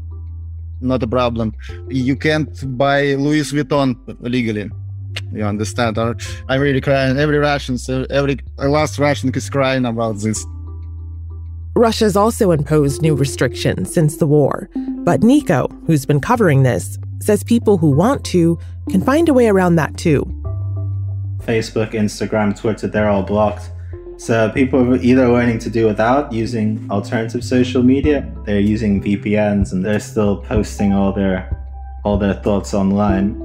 Not 0.81 1.03
a 1.03 1.07
problem. 1.07 1.53
You 1.89 2.17
can't 2.17 2.79
buy 2.79 3.15
Louis 3.15 3.53
Vuitton 3.53 3.97
legally. 4.21 4.71
You 5.33 5.45
understand? 5.45 5.99
I'm 5.99 6.61
really 6.61 6.81
crying. 6.81 7.19
Every 7.19 7.39
Russian, 7.39 7.77
every 8.11 8.39
last 8.57 8.99
Russian 8.99 9.33
is 9.35 9.51
crying 9.51 9.85
about 9.85 10.19
this. 10.19 10.45
Russia's 11.75 12.17
also 12.17 12.51
imposed 12.51 13.03
new 13.03 13.15
restrictions 13.15 13.93
since 13.93 14.17
the 14.17 14.27
war, 14.27 14.69
but 15.05 15.21
Niko, 15.21 15.69
who's 15.87 16.07
been 16.07 16.21
covering 16.21 16.63
this, 16.65 16.99
says 17.21 17.43
people 17.43 17.79
who 17.79 17.91
want 17.91 18.25
to 18.27 18.59
can 18.91 19.01
find 19.03 19.29
a 19.29 19.35
way 19.35 19.49
around 19.49 19.77
that 19.77 19.97
too. 19.97 20.23
Facebook, 21.41 21.93
Instagram, 21.93 22.59
Twitter, 22.59 22.89
they're 22.89 23.09
all 23.09 23.23
blocked. 23.23 23.71
So 24.19 24.51
people 24.51 24.95
are 24.95 24.97
either 24.97 25.29
learning 25.29 25.61
to 25.61 25.71
do 25.71 25.87
without 25.87 26.33
using 26.33 26.87
alternative 26.91 27.45
social 27.45 27.83
media, 27.83 28.31
they're 28.45 28.61
using 28.61 29.01
VPNs 29.01 29.73
and 29.73 29.85
they're 29.85 30.01
still 30.01 30.39
posting 30.39 30.93
all 30.93 31.13
their 31.13 31.55
all 32.05 32.19
their 32.19 32.35
thoughts 32.35 32.75
online. 32.75 33.37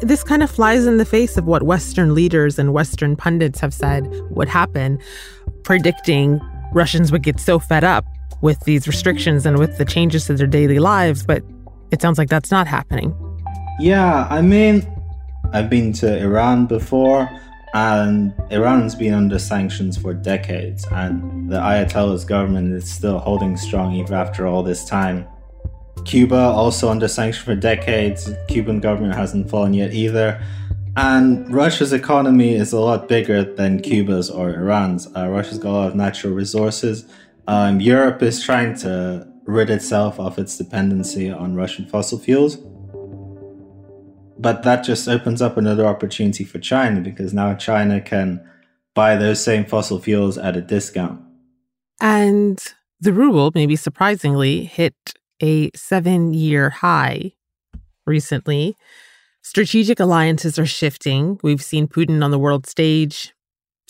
This 0.00 0.24
kind 0.24 0.42
of 0.42 0.50
flies 0.50 0.86
in 0.86 0.96
the 0.96 1.04
face 1.04 1.36
of 1.36 1.44
what 1.44 1.62
Western 1.62 2.14
leaders 2.14 2.58
and 2.58 2.72
Western 2.72 3.16
pundits 3.16 3.60
have 3.60 3.74
said 3.74 4.08
would 4.30 4.48
happen, 4.48 4.98
predicting 5.62 6.40
Russians 6.72 7.12
would 7.12 7.22
get 7.22 7.38
so 7.38 7.58
fed 7.58 7.84
up 7.84 8.04
with 8.40 8.58
these 8.60 8.88
restrictions 8.88 9.46
and 9.46 9.58
with 9.58 9.78
the 9.78 9.84
changes 9.84 10.26
to 10.26 10.34
their 10.34 10.46
daily 10.46 10.78
lives, 10.78 11.24
but 11.24 11.42
it 11.92 12.02
sounds 12.02 12.18
like 12.18 12.28
that's 12.28 12.50
not 12.50 12.66
happening. 12.66 13.14
Yeah, 13.78 14.26
I 14.30 14.42
mean, 14.42 14.86
I've 15.52 15.70
been 15.70 15.92
to 15.94 16.18
Iran 16.18 16.66
before, 16.66 17.28
and 17.74 18.34
Iran's 18.50 18.94
been 18.94 19.14
under 19.14 19.38
sanctions 19.38 19.96
for 19.96 20.14
decades, 20.14 20.86
and 20.90 21.50
the 21.50 21.58
Ayatollah's 21.58 22.24
government 22.24 22.72
is 22.72 22.90
still 22.90 23.18
holding 23.18 23.56
strong 23.56 23.94
even 23.94 24.14
after 24.14 24.46
all 24.46 24.62
this 24.62 24.84
time. 24.84 25.26
Cuba 26.04 26.36
also 26.36 26.88
under 26.90 27.06
sanction 27.06 27.44
for 27.44 27.54
decades. 27.54 28.30
Cuban 28.48 28.80
government 28.80 29.14
hasn't 29.14 29.48
fallen 29.48 29.74
yet 29.74 29.92
either. 29.92 30.42
And 30.96 31.52
Russia's 31.52 31.92
economy 31.92 32.54
is 32.54 32.72
a 32.72 32.80
lot 32.80 33.08
bigger 33.08 33.44
than 33.44 33.80
Cuba's 33.80 34.28
or 34.28 34.50
Iran's. 34.50 35.08
Uh, 35.16 35.28
Russia's 35.28 35.58
got 35.58 35.70
a 35.70 35.76
lot 35.76 35.88
of 35.88 35.94
natural 35.94 36.34
resources. 36.34 37.06
Um, 37.46 37.80
Europe 37.80 38.22
is 38.22 38.42
trying 38.42 38.74
to 38.78 39.31
rid 39.44 39.70
itself 39.70 40.18
of 40.20 40.38
its 40.38 40.56
dependency 40.56 41.30
on 41.30 41.54
Russian 41.54 41.86
fossil 41.86 42.18
fuels. 42.18 42.58
But 44.38 44.62
that 44.64 44.84
just 44.84 45.08
opens 45.08 45.40
up 45.40 45.56
another 45.56 45.86
opportunity 45.86 46.44
for 46.44 46.58
China 46.58 47.00
because 47.00 47.32
now 47.32 47.54
China 47.54 48.00
can 48.00 48.44
buy 48.94 49.16
those 49.16 49.42
same 49.42 49.64
fossil 49.64 49.98
fuels 49.98 50.36
at 50.38 50.56
a 50.56 50.60
discount. 50.60 51.20
And 52.00 52.60
the 53.00 53.12
ruble, 53.12 53.52
maybe 53.54 53.76
surprisingly, 53.76 54.64
hit 54.64 54.94
a 55.40 55.70
seven 55.74 56.34
year 56.34 56.70
high 56.70 57.32
recently. 58.06 58.76
Strategic 59.42 59.98
alliances 59.98 60.58
are 60.58 60.66
shifting. 60.66 61.38
We've 61.42 61.62
seen 61.62 61.88
Putin 61.88 62.22
on 62.22 62.30
the 62.30 62.38
world 62.38 62.66
stage, 62.66 63.34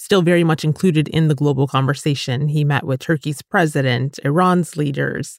still 0.02 0.22
very 0.22 0.42
much 0.42 0.64
included 0.64 1.06
in 1.08 1.28
the 1.28 1.34
global 1.34 1.68
conversation. 1.68 2.48
He 2.48 2.64
met 2.64 2.84
with 2.84 3.00
Turkey's 3.00 3.40
president, 3.40 4.18
Iran's 4.24 4.76
leaders. 4.76 5.38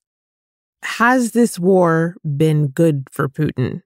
Has 0.83 1.31
this 1.31 1.59
war 1.59 2.15
been 2.23 2.67
good 2.67 3.09
for 3.11 3.27
Putin? 3.27 3.81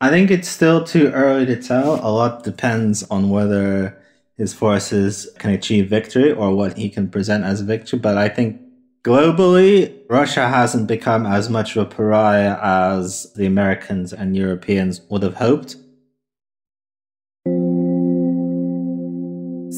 I 0.00 0.08
think 0.08 0.30
it's 0.30 0.48
still 0.48 0.84
too 0.84 1.08
early 1.08 1.44
to 1.46 1.60
tell. 1.60 1.96
A 1.96 2.08
lot 2.10 2.44
depends 2.44 3.02
on 3.10 3.28
whether 3.28 4.00
his 4.38 4.54
forces 4.54 5.28
can 5.38 5.50
achieve 5.50 5.90
victory 5.90 6.32
or 6.32 6.54
what 6.54 6.78
he 6.78 6.88
can 6.88 7.10
present 7.10 7.44
as 7.44 7.60
victory. 7.60 7.98
But 7.98 8.16
I 8.16 8.30
think 8.30 8.60
globally, 9.02 9.94
Russia 10.08 10.48
hasn't 10.48 10.86
become 10.86 11.26
as 11.26 11.50
much 11.50 11.76
of 11.76 11.82
a 11.82 11.90
pariah 11.90 12.56
as 12.62 13.30
the 13.34 13.44
Americans 13.44 14.14
and 14.14 14.34
Europeans 14.34 15.02
would 15.10 15.22
have 15.22 15.34
hoped. 15.34 15.76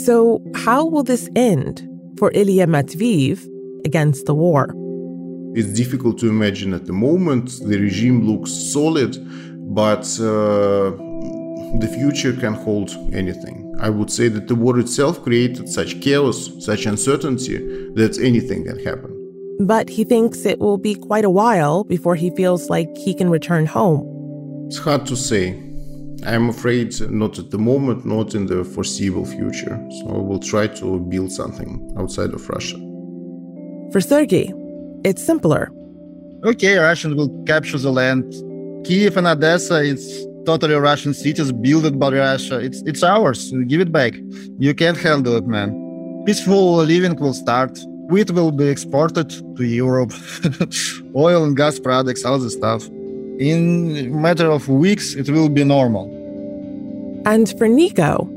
So, 0.05 0.41
how 0.55 0.87
will 0.87 1.03
this 1.03 1.29
end 1.37 1.87
for 2.17 2.31
Ilya 2.33 2.67
Matveev 2.67 3.47
against 3.85 4.25
the 4.25 4.35
war? 4.35 4.75
It's 5.55 5.73
difficult 5.75 6.19
to 6.21 6.29
imagine 6.29 6.73
at 6.73 6.87
the 6.87 6.93
moment. 6.93 7.51
The 7.67 7.79
regime 7.79 8.27
looks 8.27 8.51
solid, 8.73 9.19
but 9.75 10.07
uh, 10.21 10.93
the 11.83 11.91
future 11.99 12.33
can 12.33 12.55
hold 12.55 12.91
anything. 13.13 13.75
I 13.81 13.91
would 13.91 14.11
say 14.11 14.29
that 14.29 14.49
the 14.49 14.55
war 14.55 14.79
itself 14.79 15.23
created 15.23 15.69
such 15.69 16.01
chaos, 16.01 16.51
such 16.65 16.87
uncertainty, 16.87 17.59
that 17.95 18.19
anything 18.23 18.65
can 18.65 18.79
happen. 18.79 19.11
But 19.61 19.91
he 19.91 20.05
thinks 20.05 20.47
it 20.47 20.61
will 20.61 20.79
be 20.79 20.95
quite 20.95 21.27
a 21.27 21.31
while 21.31 21.85
before 21.85 22.15
he 22.15 22.31
feels 22.37 22.71
like 22.71 22.89
he 22.97 23.13
can 23.13 23.29
return 23.29 23.67
home. 23.67 24.07
It's 24.69 24.79
hard 24.79 25.05
to 25.07 25.17
say. 25.17 25.70
I'm 26.27 26.49
afraid 26.49 27.01
not 27.11 27.39
at 27.39 27.51
the 27.51 27.59
moment, 27.59 28.05
not 28.05 28.35
in 28.35 28.47
the 28.47 28.65
foreseeable 28.65 29.25
future. 29.25 29.81
So 30.01 30.09
I 30.09 30.19
will 30.19 30.39
try 30.39 30.67
to 30.67 31.01
build 31.01 31.33
something 31.33 31.95
outside 31.99 32.35
of 32.35 32.49
Russia. 32.49 32.77
For 33.93 34.01
Sergei, 34.01 34.53
it's 35.05 35.23
simpler. 35.23 35.73
Okay, 36.45 36.77
Russians 36.77 37.15
will 37.15 37.31
capture 37.45 37.79
the 37.79 37.91
land. 37.91 38.25
Kiev 38.85 39.17
and 39.17 39.27
Odessa, 39.27 39.83
it's 39.83 40.25
totally 40.47 40.75
Russian 40.75 41.13
cities 41.15 41.53
built 41.53 41.99
by 41.99 42.11
Russia. 42.11 42.59
It's 42.59 42.83
it's 42.83 43.03
ours. 43.03 43.53
Give 43.67 43.81
it 43.81 43.93
back. 43.93 44.15
You 44.59 44.75
can't 44.75 44.97
handle 44.97 45.37
it, 45.37 45.47
man. 45.47 45.71
Peaceful 46.27 46.77
living 46.85 47.17
will 47.17 47.35
start. 47.35 47.79
Wheat 48.11 48.31
will 48.31 48.53
be 48.53 48.69
exported 48.69 49.31
to 49.57 49.65
Europe. 49.65 50.13
Oil 51.17 51.45
and 51.45 51.57
gas 51.57 51.79
products, 51.79 52.25
all 52.25 52.39
the 52.39 52.51
stuff. 52.51 52.89
In 53.40 53.96
a 53.96 54.03
matter 54.11 54.50
of 54.50 54.68
weeks, 54.68 55.14
it 55.14 55.31
will 55.31 55.48
be 55.48 55.64
normal. 55.64 56.05
And 57.24 57.48
for 57.59 57.66
Niko, 57.66 58.29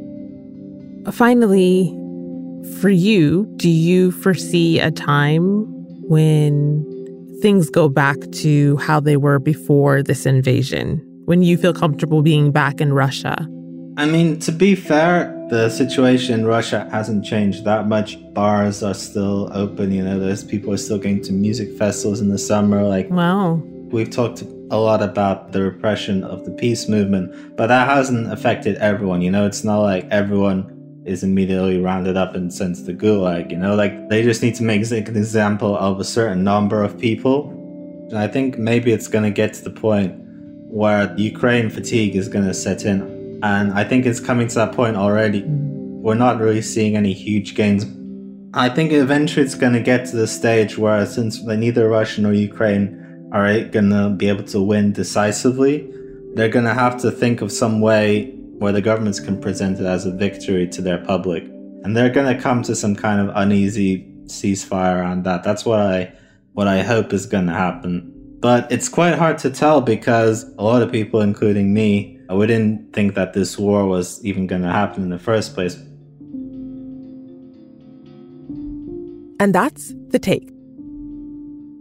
finally, 1.13 1.93
for 2.79 2.87
you, 2.87 3.45
do 3.57 3.69
you 3.69 4.11
foresee 4.11 4.79
a 4.79 4.91
time 4.91 5.65
when 6.07 6.85
things 7.41 7.69
go 7.69 7.89
back 7.89 8.15
to 8.31 8.77
how 8.77 9.01
they 9.01 9.17
were 9.17 9.39
before 9.39 10.01
this 10.03 10.25
invasion? 10.25 11.01
When 11.25 11.43
you 11.43 11.57
feel 11.57 11.73
comfortable 11.73 12.21
being 12.21 12.51
back 12.51 12.79
in 12.79 12.93
Russia? 12.93 13.45
I 13.97 14.05
mean, 14.05 14.39
to 14.39 14.53
be 14.53 14.73
fair, 14.73 15.35
the 15.49 15.67
situation 15.67 16.39
in 16.39 16.45
Russia 16.45 16.87
hasn't 16.91 17.25
changed 17.25 17.65
that 17.65 17.89
much. 17.89 18.17
Bars 18.33 18.81
are 18.81 18.93
still 18.93 19.49
open, 19.53 19.91
you 19.91 20.01
know, 20.01 20.17
there's 20.17 20.45
people 20.45 20.71
are 20.71 20.77
still 20.77 20.97
going 20.97 21.21
to 21.23 21.33
music 21.33 21.77
festivals 21.77 22.21
in 22.21 22.29
the 22.29 22.39
summer. 22.39 22.83
Like, 22.83 23.09
wow. 23.09 23.61
We've 23.93 24.09
talked 24.09 24.41
a 24.71 24.77
lot 24.79 25.03
about 25.03 25.51
the 25.51 25.61
repression 25.61 26.23
of 26.23 26.45
the 26.45 26.51
peace 26.51 26.89
movement, 26.89 27.55
but 27.55 27.67
that 27.67 27.87
hasn't 27.87 28.33
affected 28.33 28.75
everyone, 28.77 29.21
you 29.21 29.29
know, 29.29 29.45
it's 29.45 29.63
not 29.63 29.81
like 29.81 30.07
everyone 30.09 31.03
is 31.05 31.21
immediately 31.21 31.79
rounded 31.79 32.17
up 32.17 32.33
and 32.33 32.51
sent 32.51 32.77
to 32.77 32.81
the 32.81 32.93
gulag, 32.95 33.51
you 33.51 33.57
know, 33.57 33.75
like 33.75 34.09
they 34.09 34.23
just 34.23 34.41
need 34.41 34.55
to 34.55 34.63
make 34.63 34.81
an 34.89 35.15
example 35.15 35.77
of 35.77 35.99
a 35.99 36.03
certain 36.03 36.43
number 36.43 36.81
of 36.81 36.97
people. 36.97 37.51
And 38.09 38.17
I 38.17 38.27
think 38.27 38.57
maybe 38.57 38.91
it's 38.91 39.07
going 39.07 39.25
to 39.25 39.29
get 39.29 39.53
to 39.53 39.63
the 39.63 39.69
point 39.69 40.15
where 40.71 41.13
Ukraine 41.15 41.69
fatigue 41.69 42.15
is 42.15 42.27
going 42.27 42.45
to 42.45 42.53
set 42.55 42.85
in 42.85 43.39
and 43.43 43.73
I 43.73 43.83
think 43.83 44.07
it's 44.07 44.19
coming 44.19 44.47
to 44.47 44.55
that 44.55 44.71
point 44.71 44.97
already. 44.97 45.43
We're 45.45 46.15
not 46.15 46.39
really 46.39 46.63
seeing 46.63 46.95
any 46.95 47.13
huge 47.13 47.53
gains. 47.53 47.85
I 48.55 48.69
think 48.69 48.91
eventually 48.91 49.45
it's 49.45 49.53
going 49.53 49.73
to 49.73 49.81
get 49.81 50.07
to 50.07 50.15
the 50.15 50.25
stage 50.25 50.79
where, 50.79 51.05
since 51.05 51.43
neither 51.43 51.89
Russia 51.89 52.21
nor 52.21 52.33
Ukraine 52.33 53.02
are 53.33 53.63
going 53.65 53.89
to 53.89 54.11
be 54.11 54.29
able 54.29 54.43
to 54.45 54.61
win 54.61 54.93
decisively, 54.93 55.89
they're 56.35 56.49
to 56.65 56.73
have 56.73 57.01
to 57.01 57.11
think 57.11 57.41
of 57.41 57.51
some 57.51 57.81
way 57.81 58.31
where 58.59 58.71
the 58.71 58.81
governments 58.81 59.19
can 59.19 59.41
present 59.41 59.79
it 59.79 59.85
as 59.85 60.05
a 60.05 60.11
victory 60.11 60.67
to 60.67 60.81
their 60.81 60.99
public. 60.99 61.43
And 61.83 61.97
they're 61.97 62.11
to 62.33 62.41
come 62.41 62.61
to 62.63 62.75
some 62.75 62.95
kind 62.95 63.19
of 63.19 63.35
uneasy 63.35 64.07
ceasefire 64.25 65.05
on 65.05 65.23
that. 65.23 65.43
That's 65.43 65.65
what 65.65 65.79
I 65.79 66.13
what 66.53 66.67
I 66.67 66.83
hope 66.83 67.11
is 67.13 67.25
to 67.47 67.53
happen. 67.53 68.11
But 68.39 68.71
it's 68.71 68.87
quite 68.87 69.15
hard 69.15 69.39
to 69.39 69.49
tell 69.49 69.81
because 69.81 70.43
a 70.57 70.63
lot 70.63 70.81
of 70.81 70.91
people, 70.91 71.21
including 71.21 71.73
me, 71.73 72.19
uh, 72.29 72.35
we 72.35 72.45
didn't 72.45 72.93
think 72.93 73.15
that 73.15 73.33
this 73.33 73.57
war 73.57 73.85
was 73.85 74.23
even 74.23 74.47
to 74.61 74.71
happen 74.71 75.01
in 75.01 75.09
the 75.09 75.19
first 75.19 75.55
place. 75.55 75.75
And 79.39 79.53
that's 79.53 79.93
The 80.09 80.19
Take. 80.19 80.52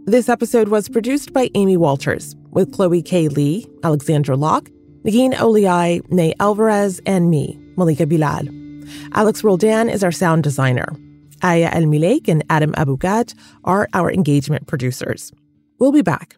This 0.05 0.27
episode 0.27 0.67
was 0.67 0.89
produced 0.89 1.31
by 1.31 1.49
Amy 1.55 1.77
Walters 1.77 2.35
with 2.51 2.73
Chloe 2.73 3.01
K. 3.01 3.29
Li, 3.29 3.65
Alexandra 3.85 4.35
Locke, 4.35 4.69
Negin 5.05 5.33
Owliaei, 5.33 6.11
Ney 6.11 6.33
Alvarez, 6.41 6.99
and 7.05 7.29
me, 7.29 7.57
Malika 7.77 8.05
Bilal. 8.05 8.49
Alex 9.13 9.45
Roldan 9.45 9.87
is 9.87 10.03
our 10.03 10.11
sound 10.11 10.43
designer. 10.43 10.89
Aya 11.41 11.71
Elmileik 11.71 12.27
and 12.27 12.43
Adam 12.49 12.73
Abou-Gad 12.75 13.33
are 13.63 13.87
our 13.93 14.11
engagement 14.11 14.67
producers. 14.67 15.31
We'll 15.79 15.93
be 15.93 16.01
back 16.01 16.35